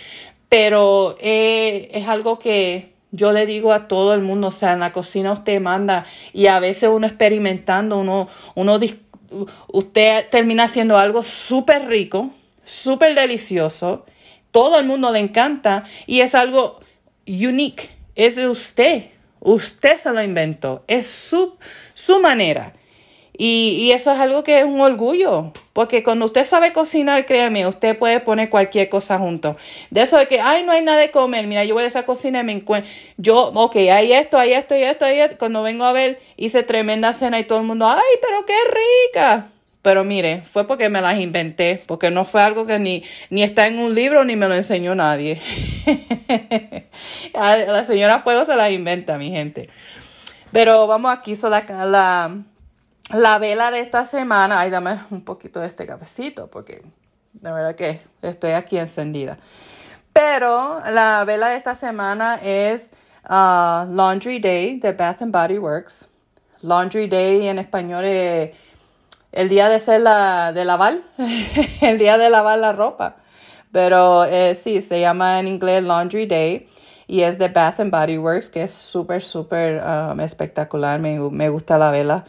Pero 0.49 1.15
eh, 1.21 1.91
es 1.93 2.09
algo 2.09 2.39
que 2.39 2.96
yo 3.17 3.31
le 3.31 3.47
digo 3.47 3.73
a 3.73 3.87
todo 3.87 4.13
el 4.13 4.21
mundo, 4.21 4.47
o 4.47 4.51
sea, 4.51 4.73
en 4.73 4.79
la 4.79 4.93
cocina 4.93 5.33
usted 5.33 5.59
manda 5.59 6.05
y 6.33 6.45
a 6.45 6.59
veces 6.59 6.89
uno 6.93 7.07
experimentando, 7.07 7.97
uno, 7.97 8.29
uno 8.53 8.79
usted 9.67 10.29
termina 10.29 10.65
haciendo 10.65 10.99
algo 10.99 11.23
súper 11.23 11.87
rico, 11.87 12.29
súper 12.63 13.15
delicioso, 13.15 14.05
todo 14.51 14.79
el 14.79 14.85
mundo 14.85 15.11
le 15.11 15.19
encanta 15.19 15.83
y 16.05 16.21
es 16.21 16.35
algo 16.35 16.79
unique, 17.27 17.89
es 18.13 18.35
de 18.35 18.47
usted, 18.47 19.05
usted 19.39 19.97
se 19.97 20.13
lo 20.13 20.21
inventó, 20.21 20.83
es 20.87 21.07
su, 21.07 21.57
su 21.95 22.19
manera. 22.19 22.73
Y, 23.39 23.91
eso 23.91 24.11
es 24.11 24.19
algo 24.19 24.43
que 24.43 24.59
es 24.59 24.65
un 24.65 24.81
orgullo, 24.81 25.51
porque 25.73 26.01
cuando 26.01 26.25
usted 26.25 26.43
sabe 26.43 26.73
cocinar, 26.73 27.27
créame, 27.27 27.67
usted 27.67 27.95
puede 27.95 28.19
poner 28.19 28.49
cualquier 28.49 28.89
cosa 28.89 29.19
junto. 29.19 29.57
De 29.91 30.01
eso 30.01 30.17
de 30.17 30.27
que, 30.27 30.41
ay, 30.41 30.63
no 30.63 30.71
hay 30.71 30.81
nada 30.81 30.97
de 30.97 31.11
comer, 31.11 31.45
mira, 31.45 31.63
yo 31.63 31.75
voy 31.75 31.83
a 31.83 31.87
esa 31.87 32.03
cocina 32.03 32.39
y 32.39 32.43
me 32.43 32.53
encuentro, 32.53 32.91
yo, 33.17 33.51
ok, 33.53 33.75
hay 33.75 34.11
esto, 34.11 34.39
hay 34.39 34.53
esto, 34.53 34.73
hay 34.73 34.83
esto, 34.83 35.05
hay 35.05 35.19
esto. 35.19 35.37
Cuando 35.37 35.61
vengo 35.61 35.85
a 35.85 35.93
ver, 35.93 36.19
hice 36.35 36.63
tremenda 36.63 37.13
cena 37.13 37.39
y 37.39 37.43
todo 37.43 37.59
el 37.59 37.65
mundo, 37.65 37.87
ay, 37.87 38.19
pero 38.21 38.43
qué 38.45 38.55
rica. 39.13 39.49
Pero 39.83 40.03
mire, 40.03 40.41
fue 40.41 40.65
porque 40.67 40.89
me 40.89 40.99
las 41.01 41.19
inventé, 41.19 41.83
porque 41.85 42.09
no 42.09 42.25
fue 42.25 42.41
algo 42.41 42.65
que 42.65 42.79
ni, 42.79 43.03
ni 43.29 43.43
está 43.43 43.67
en 43.67 43.77
un 43.77 43.93
libro 43.93 44.25
ni 44.25 44.35
me 44.35 44.47
lo 44.47 44.55
enseñó 44.55 44.95
nadie. 44.95 45.39
la 47.33 47.85
señora 47.85 48.19
Fuego 48.19 48.45
se 48.45 48.55
las 48.55 48.71
inventa, 48.71 49.17
mi 49.19 49.29
gente. 49.29 49.69
Pero 50.51 50.87
vamos 50.87 51.13
aquí, 51.15 51.35
so 51.35 51.49
la, 51.49 51.63
la 51.85 52.35
la 53.13 53.39
vela 53.39 53.71
de 53.71 53.79
esta 53.79 54.05
semana, 54.05 54.59
ay, 54.59 54.69
dame 54.69 54.99
un 55.11 55.23
poquito 55.23 55.59
de 55.59 55.67
este 55.67 55.85
cafecito 55.85 56.47
porque 56.47 56.83
de 57.33 57.51
verdad 57.51 57.75
que 57.75 58.01
estoy 58.21 58.51
aquí 58.51 58.77
encendida. 58.77 59.37
Pero 60.11 60.79
la 60.89 61.23
vela 61.25 61.49
de 61.49 61.57
esta 61.57 61.75
semana 61.75 62.39
es 62.43 62.91
uh, 63.29 63.85
Laundry 63.89 64.39
Day 64.39 64.79
de 64.79 64.91
Bath 64.91 65.21
and 65.21 65.31
Body 65.31 65.57
Works. 65.57 66.07
Laundry 66.61 67.07
Day 67.07 67.47
en 67.47 67.59
español 67.59 68.03
es 68.03 68.51
el 69.31 69.47
día 69.47 69.69
de 69.69 69.79
ser 69.79 70.01
la, 70.01 70.51
de 70.51 70.65
lavar, 70.65 71.01
el 71.81 71.97
día 71.97 72.17
de 72.17 72.29
lavar 72.29 72.59
la 72.59 72.73
ropa. 72.73 73.17
Pero 73.71 74.25
eh, 74.25 74.55
sí, 74.55 74.81
se 74.81 74.99
llama 74.99 75.39
en 75.39 75.47
inglés 75.47 75.83
Laundry 75.83 76.25
Day 76.25 76.67
y 77.05 77.21
es 77.21 77.37
de 77.37 77.47
Bath 77.49 77.79
and 77.79 77.91
Body 77.91 78.17
Works, 78.17 78.49
que 78.49 78.63
es 78.63 78.73
súper, 78.73 79.21
súper 79.21 79.83
um, 79.83 80.19
espectacular. 80.19 80.99
Me, 80.99 81.19
me 81.19 81.49
gusta 81.49 81.77
la 81.77 81.91
vela 81.91 82.25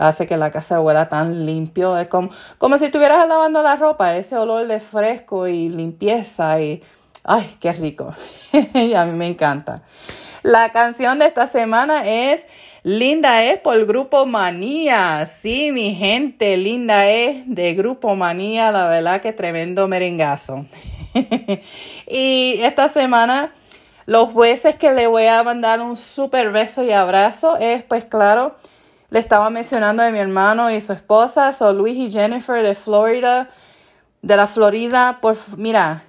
hace 0.00 0.26
que 0.26 0.36
la 0.36 0.50
casa 0.50 0.80
huela 0.80 1.08
tan 1.08 1.46
limpio. 1.46 1.96
Es 1.98 2.08
como, 2.08 2.30
como 2.58 2.78
si 2.78 2.86
estuvieras 2.86 3.28
lavando 3.28 3.62
la 3.62 3.76
ropa, 3.76 4.16
ese 4.16 4.36
olor 4.36 4.66
de 4.66 4.80
fresco 4.80 5.46
y 5.46 5.68
limpieza 5.68 6.60
y 6.60 6.82
ay, 7.24 7.56
qué 7.60 7.72
rico. 7.72 8.14
y 8.74 8.94
a 8.94 9.04
mí 9.04 9.12
me 9.12 9.26
encanta. 9.26 9.82
La 10.42 10.72
canción 10.72 11.18
de 11.18 11.26
esta 11.26 11.46
semana 11.46 12.08
es 12.08 12.46
Linda 12.82 13.44
es 13.44 13.58
por 13.58 13.84
Grupo 13.84 14.24
Manía. 14.24 15.26
Sí, 15.26 15.70
mi 15.70 15.94
gente, 15.94 16.56
Linda 16.56 17.06
es 17.08 17.42
de 17.46 17.74
Grupo 17.74 18.16
Manía. 18.16 18.70
La 18.70 18.86
verdad 18.88 19.20
que 19.20 19.34
tremendo 19.34 19.86
merengazo. 19.86 20.64
y 22.08 22.58
esta 22.62 22.88
semana 22.88 23.52
los 24.06 24.30
jueces 24.30 24.76
que 24.76 24.92
le 24.92 25.06
voy 25.06 25.26
a 25.26 25.42
mandar 25.42 25.82
un 25.82 25.94
super 25.94 26.50
beso 26.50 26.82
y 26.84 26.92
abrazo 26.92 27.58
es 27.58 27.84
pues 27.84 28.06
claro 28.06 28.56
le 29.10 29.18
estaba 29.18 29.50
mencionando 29.50 30.02
de 30.02 30.12
mi 30.12 30.18
hermano 30.18 30.70
y 30.70 30.80
su 30.80 30.92
esposa, 30.92 31.52
son 31.52 31.78
Luis 31.78 31.96
y 31.96 32.12
Jennifer 32.12 32.62
de 32.62 32.74
Florida, 32.74 33.50
de 34.22 34.36
la 34.36 34.46
Florida. 34.46 35.18
Por, 35.20 35.36
mira, 35.56 36.04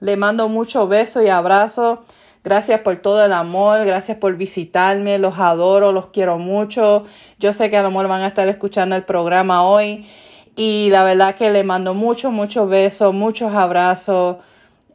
le 0.00 0.16
mando 0.16 0.48
mucho 0.48 0.86
beso 0.86 1.22
y 1.22 1.28
abrazo. 1.28 2.04
Gracias 2.44 2.80
por 2.80 2.96
todo 2.98 3.24
el 3.24 3.32
amor, 3.32 3.84
gracias 3.84 4.18
por 4.18 4.36
visitarme, 4.36 5.18
los 5.18 5.38
adoro, 5.38 5.90
los 5.92 6.06
quiero 6.06 6.38
mucho. 6.38 7.04
Yo 7.38 7.52
sé 7.52 7.68
que 7.70 7.76
a 7.76 7.82
lo 7.82 7.90
mejor 7.90 8.08
van 8.08 8.22
a 8.22 8.28
estar 8.28 8.46
escuchando 8.48 8.94
el 8.94 9.04
programa 9.04 9.64
hoy 9.64 10.06
y 10.54 10.88
la 10.90 11.04
verdad 11.04 11.34
que 11.34 11.50
le 11.50 11.64
mando 11.64 11.94
mucho, 11.94 12.30
mucho 12.30 12.66
besos, 12.66 13.12
muchos 13.14 13.54
abrazos. 13.54 14.36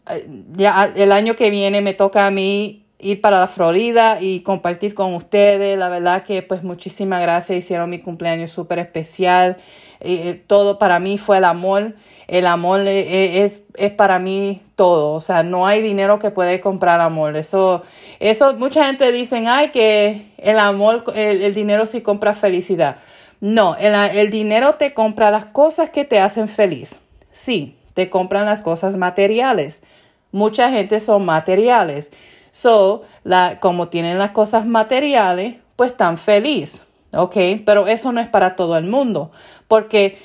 Eh, 0.10 0.28
ya 0.54 0.92
el 0.96 1.12
año 1.12 1.36
que 1.36 1.50
viene 1.50 1.82
me 1.82 1.94
toca 1.94 2.28
a 2.28 2.32
mí 2.32 2.83
ir 3.04 3.22
para 3.22 3.40
la 3.40 3.48
Florida 3.48 4.18
y 4.22 4.40
compartir 4.42 4.96
con 4.96 5.14
ustedes. 5.14 5.78
La 5.78 5.90
verdad 5.90 6.24
que 6.24 6.42
pues 6.42 6.64
muchísimas 6.64 7.22
gracias. 7.22 7.60
Hicieron 7.60 7.90
mi 7.90 8.00
cumpleaños 8.00 8.52
súper 8.52 8.80
especial. 8.80 9.58
Eh, 10.00 10.42
todo 10.48 10.80
para 10.80 11.00
mí 11.00 11.18
fue 11.18 11.38
el 11.38 11.46
amor. 11.46 11.96
El 12.28 12.48
amor 12.48 12.82
eh, 12.82 13.00
eh, 13.00 13.44
es, 13.44 13.62
es, 13.76 13.92
para 13.92 14.20
mí 14.20 14.62
todo. 14.76 15.14
O 15.14 15.22
sea, 15.22 15.44
no 15.44 15.68
hay 15.68 15.82
dinero 15.82 16.20
que 16.20 16.32
puede 16.32 16.60
comprar 16.60 17.00
amor. 17.02 17.36
Eso, 17.36 17.84
eso 18.20 18.54
mucha 18.56 18.86
gente 18.86 19.12
dice, 19.12 19.44
ay, 19.48 19.70
que 19.70 20.32
el 20.38 20.60
amor, 20.60 21.04
el, 21.16 21.54
dinero 21.54 21.86
sí 21.86 22.02
compra 22.02 22.34
felicidad. 22.34 22.98
No, 23.40 23.76
el, 23.76 23.94
el 23.94 24.30
dinero 24.30 24.76
te 24.76 24.94
compra 24.94 25.32
las 25.32 25.46
cosas 25.46 25.90
que 25.90 26.06
te 26.06 26.20
hacen 26.20 26.48
feliz. 26.48 27.02
Sí, 27.32 27.76
te 27.94 28.10
compran 28.10 28.46
las 28.46 28.62
cosas 28.62 28.96
materiales. 28.96 29.84
Mucha 30.32 30.72
gente 30.72 31.00
son 31.00 31.26
materiales. 31.26 32.12
So, 32.54 33.02
la, 33.24 33.60
como 33.60 33.88
tienen 33.88 34.20
las 34.20 34.30
cosas 34.30 34.68
materiales, 34.68 35.56
pues 35.76 35.90
están 35.90 36.20
feliz, 36.20 36.86
¿ok? 37.12 37.36
Pero 37.66 37.88
eso 37.88 38.12
no 38.12 38.22
es 38.22 38.28
para 38.28 38.56
todo 38.56 38.78
el 38.78 38.86
mundo, 38.86 39.32
porque 39.68 40.20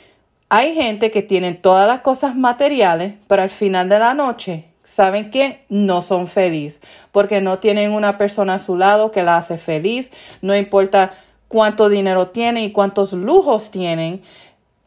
hay 0.50 0.74
gente 0.74 1.10
que 1.10 1.22
tiene 1.22 1.54
todas 1.54 1.88
las 1.88 2.00
cosas 2.00 2.36
materiales, 2.36 3.14
pero 3.28 3.40
al 3.40 3.48
final 3.48 3.88
de 3.88 3.98
la 3.98 4.12
noche, 4.12 4.66
¿saben 4.84 5.30
qué? 5.30 5.64
No 5.70 6.02
son 6.02 6.26
felices, 6.26 6.82
porque 7.12 7.40
no 7.40 7.60
tienen 7.60 7.92
una 7.92 8.18
persona 8.18 8.54
a 8.54 8.58
su 8.58 8.76
lado 8.76 9.10
que 9.10 9.22
la 9.22 9.38
hace 9.38 9.56
feliz, 9.56 10.10
no 10.42 10.54
importa 10.54 11.14
cuánto 11.48 11.88
dinero 11.88 12.28
tienen 12.28 12.64
y 12.64 12.72
cuántos 12.72 13.14
lujos 13.14 13.70
tienen, 13.70 14.20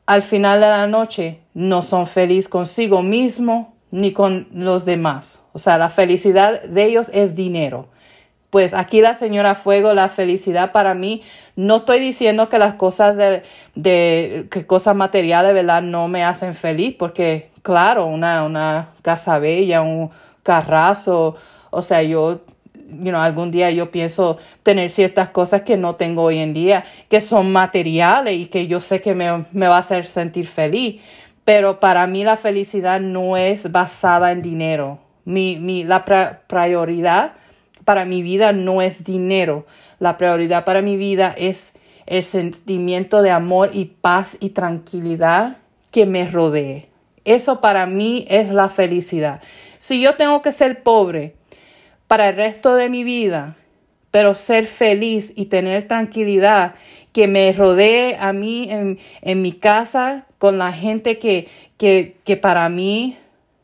al 0.05 0.21
final 0.21 0.59
de 0.59 0.67
la 0.67 0.85
noche 0.85 1.39
no 1.55 1.81
son 1.81 2.05
felices 2.05 2.49
consigo 2.49 3.01
mismo 3.01 3.73
ni 3.91 4.13
con 4.13 4.47
los 4.53 4.85
demás. 4.85 5.41
O 5.53 5.59
sea, 5.59 5.77
la 5.77 5.89
felicidad 5.89 6.63
de 6.63 6.85
ellos 6.85 7.11
es 7.13 7.35
dinero. 7.35 7.87
Pues 8.49 8.73
aquí 8.73 8.99
la 8.99 9.13
señora 9.13 9.55
Fuego, 9.55 9.93
la 9.93 10.09
felicidad 10.09 10.71
para 10.71 10.93
mí, 10.93 11.21
no 11.55 11.77
estoy 11.77 11.99
diciendo 11.99 12.49
que 12.49 12.57
las 12.57 12.73
cosas 12.73 13.15
de, 13.15 13.43
de 13.75 14.47
que 14.51 14.65
cosas 14.65 14.95
materiales, 14.95 15.53
¿verdad? 15.53 15.81
No 15.81 16.07
me 16.07 16.23
hacen 16.23 16.55
feliz, 16.55 16.95
porque 16.97 17.49
claro, 17.61 18.05
una, 18.05 18.43
una 18.43 18.89
casa 19.01 19.39
bella, 19.39 19.81
un 19.81 20.09
carrazo, 20.43 21.35
o 21.69 21.81
sea, 21.81 22.03
yo, 22.03 22.41
algún 23.15 23.51
día 23.51 23.71
yo 23.71 23.91
pienso 23.91 24.37
tener 24.63 24.89
ciertas 24.89 25.29
cosas 25.29 25.61
que 25.61 25.77
no 25.77 25.95
tengo 25.95 26.23
hoy 26.23 26.39
en 26.39 26.53
día, 26.53 26.83
que 27.09 27.21
son 27.21 27.51
materiales 27.51 28.35
y 28.37 28.47
que 28.47 28.67
yo 28.67 28.81
sé 28.81 29.01
que 29.01 29.15
me, 29.15 29.45
me 29.51 29.67
va 29.67 29.77
a 29.77 29.79
hacer 29.79 30.05
sentir 30.05 30.47
feliz. 30.47 31.01
Pero 31.43 31.79
para 31.79 32.07
mí 32.07 32.23
la 32.23 32.37
felicidad 32.37 32.99
no 32.99 33.37
es 33.37 33.71
basada 33.71 34.31
en 34.31 34.41
dinero. 34.41 34.99
Mi, 35.25 35.57
mi, 35.57 35.83
la 35.83 36.05
prioridad 36.47 37.33
para 37.85 38.05
mi 38.05 38.21
vida 38.21 38.51
no 38.51 38.81
es 38.81 39.03
dinero. 39.03 39.65
La 39.99 40.17
prioridad 40.17 40.65
para 40.65 40.81
mi 40.81 40.97
vida 40.97 41.33
es 41.37 41.73
el 42.05 42.23
sentimiento 42.23 43.21
de 43.21 43.31
amor 43.31 43.71
y 43.73 43.85
paz 43.85 44.37
y 44.39 44.49
tranquilidad 44.49 45.57
que 45.91 46.05
me 46.05 46.29
rodee. 46.29 46.89
Eso 47.25 47.61
para 47.61 47.85
mí 47.85 48.25
es 48.29 48.49
la 48.49 48.69
felicidad. 48.69 49.41
Si 49.77 50.01
yo 50.01 50.15
tengo 50.15 50.41
que 50.41 50.51
ser 50.51 50.83
pobre 50.83 51.35
para 52.07 52.29
el 52.29 52.35
resto 52.35 52.75
de 52.75 52.89
mi 52.89 53.03
vida, 53.03 53.55
pero 54.09 54.35
ser 54.35 54.65
feliz 54.65 55.31
y 55.35 55.45
tener 55.45 55.87
tranquilidad 55.87 56.75
que 57.13 57.27
me 57.27 57.51
rodee 57.53 58.17
a 58.19 58.33
mí 58.33 58.67
en, 58.69 58.99
en 59.21 59.41
mi 59.41 59.53
casa 59.53 60.25
con 60.41 60.57
la 60.57 60.73
gente 60.73 61.19
que, 61.19 61.47
que, 61.77 62.17
que 62.23 62.35
para 62.35 62.67
mí 62.67 63.15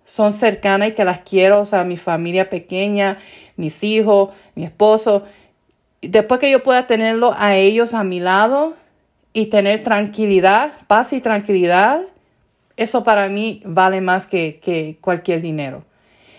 son 0.06 0.32
cercanas 0.32 0.90
y 0.90 0.92
que 0.92 1.06
las 1.06 1.22
quiero, 1.22 1.62
o 1.62 1.66
sea, 1.66 1.84
mi 1.84 1.98
familia 1.98 2.50
pequeña, 2.50 3.18
mis 3.56 3.84
hijos, 3.84 4.30
mi 4.54 4.64
esposo. 4.64 5.24
después 6.04 6.40
que 6.40 6.52
yo 6.52 6.62
pueda 6.62 6.86
tenerlo 6.86 7.34
a 7.36 7.56
ellos 7.56 7.96
a 7.96 8.04
mi 8.04 8.20
lado 8.20 8.76
y 9.34 9.48
tener 9.48 9.82
tranquilidad, 9.82 10.74
paz 10.86 11.14
y 11.14 11.20
tranquilidad, 11.20 12.02
eso 12.76 13.04
para 13.04 13.28
mí 13.28 13.64
vale 13.66 14.00
más 14.00 14.28
que, 14.28 14.60
que 14.60 15.00
cualquier 15.02 15.42
dinero. 15.42 15.84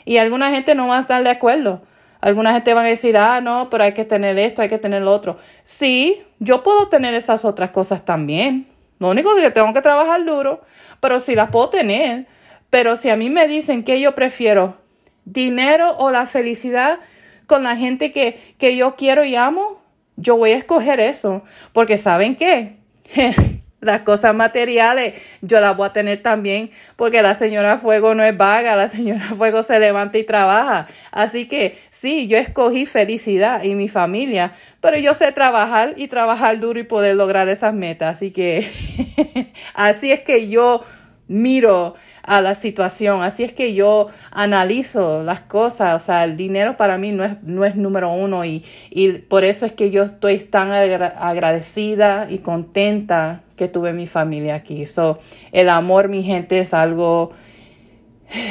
Y 0.04 0.18
alguna 0.18 0.50
gente 0.50 0.76
no 0.76 0.86
va 0.86 0.98
a 0.98 1.00
estar 1.00 1.24
de 1.24 1.30
acuerdo. 1.30 1.82
Alguna 2.20 2.52
gente 2.52 2.74
va 2.74 2.82
a 2.82 2.84
decir, 2.84 3.16
ah, 3.16 3.40
no, 3.40 3.68
pero 3.70 3.82
hay 3.82 3.92
que 3.92 4.04
tener 4.04 4.38
esto, 4.38 4.62
hay 4.62 4.68
que 4.68 4.78
tener 4.78 5.02
lo 5.02 5.10
otro. 5.10 5.36
Sí, 5.64 6.22
yo 6.38 6.62
puedo 6.62 6.86
tener 6.86 7.14
esas 7.14 7.44
otras 7.44 7.70
cosas 7.70 8.04
también. 8.04 8.67
Lo 8.98 9.10
único 9.10 9.34
que 9.34 9.50
tengo 9.50 9.72
que 9.72 9.82
trabajar 9.82 10.24
duro, 10.24 10.62
pero 11.00 11.20
sí 11.20 11.34
las 11.34 11.50
puedo 11.50 11.68
tener. 11.68 12.26
Pero 12.70 12.96
si 12.96 13.10
a 13.10 13.16
mí 13.16 13.30
me 13.30 13.48
dicen 13.48 13.82
que 13.82 14.00
yo 14.00 14.14
prefiero 14.14 14.76
dinero 15.24 15.96
o 15.98 16.10
la 16.10 16.26
felicidad 16.26 16.98
con 17.46 17.62
la 17.62 17.76
gente 17.76 18.12
que, 18.12 18.54
que 18.58 18.76
yo 18.76 18.96
quiero 18.96 19.24
y 19.24 19.36
amo, 19.36 19.80
yo 20.16 20.36
voy 20.36 20.50
a 20.50 20.56
escoger 20.56 21.00
eso. 21.00 21.42
Porque 21.72 21.96
¿saben 21.96 22.36
qué? 22.36 22.76
las 23.80 24.00
cosas 24.00 24.34
materiales 24.34 25.14
yo 25.40 25.60
las 25.60 25.76
voy 25.76 25.86
a 25.86 25.92
tener 25.92 26.22
también 26.22 26.70
porque 26.96 27.22
la 27.22 27.34
señora 27.34 27.78
Fuego 27.78 28.14
no 28.14 28.24
es 28.24 28.36
vaga, 28.36 28.74
la 28.76 28.88
señora 28.88 29.28
Fuego 29.36 29.62
se 29.62 29.78
levanta 29.78 30.18
y 30.18 30.24
trabaja. 30.24 30.88
Así 31.12 31.46
que 31.46 31.78
sí, 31.90 32.26
yo 32.26 32.36
escogí 32.36 32.86
felicidad 32.86 33.62
y 33.62 33.74
mi 33.74 33.88
familia, 33.88 34.52
pero 34.80 34.98
yo 34.98 35.14
sé 35.14 35.30
trabajar 35.32 35.94
y 35.96 36.08
trabajar 36.08 36.58
duro 36.58 36.80
y 36.80 36.84
poder 36.84 37.16
lograr 37.16 37.48
esas 37.48 37.74
metas. 37.74 38.16
Así 38.16 38.30
que 38.30 38.68
así 39.74 40.12
es 40.12 40.20
que 40.20 40.48
yo 40.48 40.84
miro 41.28 41.94
a 42.22 42.40
la 42.40 42.54
situación, 42.54 43.22
así 43.22 43.44
es 43.44 43.52
que 43.52 43.74
yo 43.74 44.08
analizo 44.30 45.22
las 45.22 45.40
cosas, 45.40 45.94
o 45.94 46.04
sea, 46.04 46.24
el 46.24 46.36
dinero 46.36 46.76
para 46.76 46.98
mí 46.98 47.12
no 47.12 47.24
es, 47.24 47.42
no 47.42 47.64
es 47.64 47.76
número 47.76 48.10
uno 48.10 48.44
y, 48.44 48.64
y 48.90 49.12
por 49.12 49.44
eso 49.44 49.66
es 49.66 49.72
que 49.72 49.90
yo 49.90 50.02
estoy 50.02 50.38
tan 50.38 50.72
agradecida 50.72 52.26
y 52.30 52.38
contenta 52.38 53.42
que 53.56 53.68
tuve 53.68 53.92
mi 53.92 54.06
familia 54.06 54.54
aquí. 54.54 54.86
So, 54.86 55.18
el 55.52 55.68
amor, 55.68 56.08
mi 56.08 56.22
gente, 56.22 56.58
es 56.58 56.72
algo, 56.72 57.32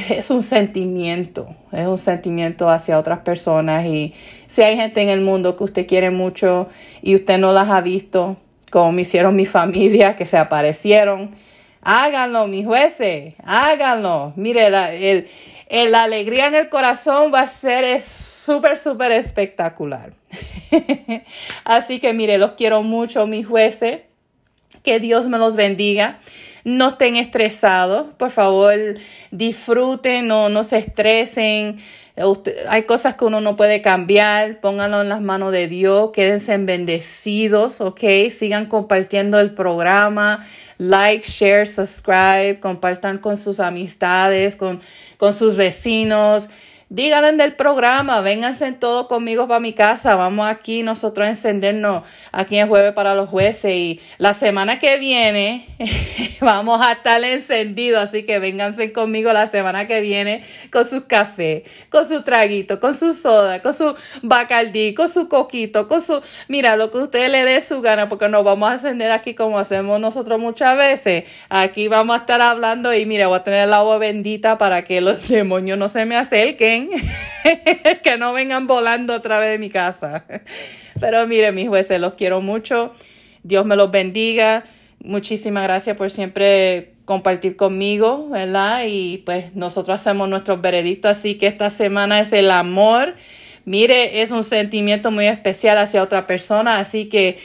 es 0.09 0.29
un 0.29 0.43
sentimiento, 0.43 1.55
es 1.71 1.87
un 1.87 1.97
sentimiento 1.97 2.69
hacia 2.69 2.99
otras 2.99 3.19
personas 3.19 3.85
y 3.85 4.13
si 4.45 4.61
hay 4.61 4.77
gente 4.77 5.01
en 5.01 5.09
el 5.09 5.21
mundo 5.21 5.55
que 5.55 5.63
usted 5.63 5.87
quiere 5.87 6.11
mucho 6.11 6.67
y 7.01 7.15
usted 7.15 7.37
no 7.39 7.51
las 7.51 7.69
ha 7.69 7.81
visto, 7.81 8.37
como 8.69 8.91
me 8.91 9.01
hicieron 9.03 9.35
mi 9.35 9.45
familia, 9.45 10.15
que 10.15 10.25
se 10.25 10.37
aparecieron, 10.37 11.31
Háganlo, 11.81 12.47
mis 12.47 12.65
jueces, 12.65 13.35
háganlo. 13.43 14.33
Mire, 14.35 14.69
la, 14.69 14.93
el, 14.93 15.27
la 15.69 16.03
alegría 16.03 16.47
en 16.47 16.55
el 16.55 16.69
corazón 16.69 17.31
va 17.33 17.41
a 17.41 17.47
ser 17.47 18.01
súper, 18.01 18.77
súper 18.77 19.11
espectacular. 19.11 20.13
Así 21.63 21.99
que 21.99 22.13
mire, 22.13 22.37
los 22.37 22.51
quiero 22.51 22.83
mucho, 22.83 23.27
mis 23.27 23.45
jueces. 23.47 24.01
Que 24.83 24.99
Dios 24.99 25.27
me 25.27 25.37
los 25.37 25.55
bendiga. 25.55 26.19
No 26.67 26.89
estén 26.89 27.15
estresados, 27.15 28.07
por 28.17 28.29
favor, 28.29 28.73
disfruten, 29.31 30.27
no, 30.27 30.49
no 30.49 30.65
se 30.65 30.79
estresen. 30.79 31.79
hay 32.67 32.83
cosas 32.83 33.15
que 33.15 33.23
uno 33.23 33.39
no 33.39 33.55
puede 33.55 33.81
cambiar, 33.81 34.59
pónganlo 34.59 35.01
en 35.01 35.07
las 35.07 35.21
manos 35.21 35.53
de 35.53 35.69
Dios, 35.69 36.11
quédense 36.11 36.57
bendecidos, 36.57 37.79
¿ok? 37.79 38.01
Sigan 38.37 38.65
compartiendo 38.65 39.39
el 39.39 39.51
programa, 39.51 40.45
like, 40.77 41.25
share, 41.25 41.69
subscribe, 41.69 42.59
compartan 42.59 43.19
con 43.19 43.37
sus 43.37 43.61
amistades, 43.61 44.57
con, 44.57 44.81
con 45.15 45.33
sus 45.33 45.55
vecinos. 45.55 46.49
Díganle 46.89 47.33
del 47.33 47.53
programa, 47.55 48.21
vénganse 48.21 48.71
todo 48.71 49.09
conmigo 49.09 49.45
para 49.45 49.59
mi 49.59 49.73
casa, 49.73 50.15
vamos 50.15 50.47
aquí 50.47 50.83
nosotros 50.83 51.27
a 51.27 51.31
encendernos 51.31 52.03
aquí 52.31 52.57
en 52.57 52.69
Jueves 52.69 52.93
para 52.93 53.13
los 53.13 53.27
Jueces. 53.29 53.75
Y 53.75 53.99
la 54.17 54.33
semana 54.33 54.79
que 54.79 54.97
viene 54.97 55.67
vamos 56.39 56.79
a 56.81 56.93
estar 56.93 57.21
encendidos, 57.25 58.01
así 58.01 58.23
que 58.23 58.39
vénganse 58.39 58.93
conmigo 58.93 59.33
la 59.33 59.47
semana 59.47 59.85
que 59.85 59.99
viene 59.99 60.45
con 60.71 60.85
su 60.85 61.07
café, 61.07 61.65
con 61.89 62.07
su 62.07 62.21
traguito, 62.21 62.79
con 62.79 62.95
su 62.95 63.13
soda, 63.13 63.61
con 63.61 63.73
su 63.73 63.93
bacardí, 64.21 64.93
con 64.93 65.09
su 65.09 65.27
coquito, 65.27 65.89
con 65.89 66.01
su, 66.01 66.21
mira, 66.47 66.77
lo 66.77 66.89
que 66.89 66.99
usted 66.99 67.29
le 67.29 67.43
dé 67.43 67.59
su 67.59 67.81
gana, 67.81 68.07
porque 68.07 68.29
nos 68.29 68.45
vamos 68.45 68.69
a 68.69 68.73
encender 68.75 69.11
aquí 69.11 69.35
como 69.35 69.59
hacemos 69.59 69.99
nosotros 69.99 70.39
muchas 70.39 70.77
veces, 70.77 71.25
aquí 71.49 71.89
vamos 71.89 72.15
a 72.15 72.19
estar 72.19 72.39
hablando 72.39 72.93
y 72.93 73.05
mira, 73.05 73.27
voy 73.27 73.39
a 73.39 73.43
tener 73.43 73.65
el 73.67 73.73
agua 73.73 73.97
bendita 73.97 74.57
para 74.57 74.85
que 74.85 75.01
los 75.01 75.27
demonios 75.27 75.77
no 75.77 75.89
se 75.89 76.05
me 76.05 76.15
acerquen 76.15 76.76
que 78.03 78.17
no 78.17 78.33
vengan 78.33 78.67
volando 78.67 79.13
a 79.13 79.21
través 79.21 79.51
de 79.51 79.59
mi 79.59 79.69
casa. 79.69 80.25
Pero 80.99 81.25
mire, 81.27 81.51
mis 81.51 81.67
jueces, 81.67 81.99
los 81.99 82.13
quiero 82.13 82.41
mucho. 82.41 82.93
Dios 83.43 83.65
me 83.65 83.75
los 83.75 83.91
bendiga. 83.91 84.65
Muchísimas 84.99 85.63
gracias 85.63 85.95
por 85.95 86.11
siempre 86.11 86.93
compartir 87.05 87.55
conmigo, 87.55 88.27
¿verdad? 88.29 88.83
Y 88.87 89.19
pues 89.19 89.55
nosotros 89.55 90.01
hacemos 90.01 90.27
nuestros 90.27 90.59
veredictos, 90.61 91.11
así 91.11 91.35
que 91.37 91.47
esta 91.47 91.69
semana 91.69 92.19
es 92.19 92.33
el 92.33 92.51
amor. 92.51 93.15
Mire, 93.63 94.21
es 94.21 94.31
un 94.31 94.43
sentimiento 94.43 95.11
muy 95.11 95.27
especial 95.27 95.77
hacia 95.77 96.03
otra 96.03 96.27
persona, 96.27 96.79
así 96.79 97.07
que 97.07 97.37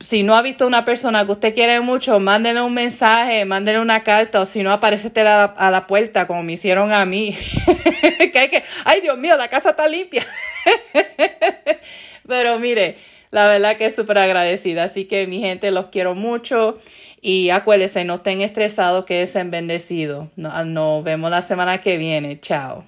si 0.00 0.22
no 0.22 0.36
ha 0.36 0.42
visto 0.42 0.66
una 0.66 0.84
persona 0.84 1.26
que 1.26 1.32
usted 1.32 1.54
quiere 1.54 1.80
mucho, 1.80 2.20
mándenle 2.20 2.62
un 2.62 2.74
mensaje, 2.74 3.44
mándenle 3.44 3.80
una 3.80 4.04
carta, 4.04 4.40
o 4.40 4.46
si 4.46 4.62
no, 4.62 4.70
aparece 4.72 5.10
a 5.20 5.22
la, 5.24 5.44
a 5.44 5.70
la 5.70 5.86
puerta, 5.86 6.26
como 6.26 6.42
me 6.42 6.52
hicieron 6.52 6.92
a 6.92 7.04
mí. 7.04 7.36
que 8.32 8.38
hay 8.38 8.48
que, 8.48 8.62
ay 8.84 9.00
Dios 9.00 9.18
mío, 9.18 9.36
la 9.36 9.48
casa 9.48 9.70
está 9.70 9.88
limpia. 9.88 10.26
Pero 12.26 12.58
mire, 12.58 12.96
la 13.30 13.48
verdad 13.48 13.76
que 13.76 13.86
es 13.86 13.96
súper 13.96 14.18
agradecida. 14.18 14.84
Así 14.84 15.06
que 15.06 15.26
mi 15.26 15.40
gente, 15.40 15.70
los 15.70 15.86
quiero 15.86 16.14
mucho. 16.14 16.78
Y 17.20 17.50
acuérdense, 17.50 18.04
no 18.04 18.16
estén 18.16 18.42
estresados, 18.42 19.04
que 19.04 19.22
es 19.22 19.34
bendecidos. 19.34 20.28
Nos 20.36 21.04
vemos 21.04 21.30
la 21.30 21.42
semana 21.42 21.78
que 21.78 21.96
viene. 21.96 22.40
Chao. 22.40 22.84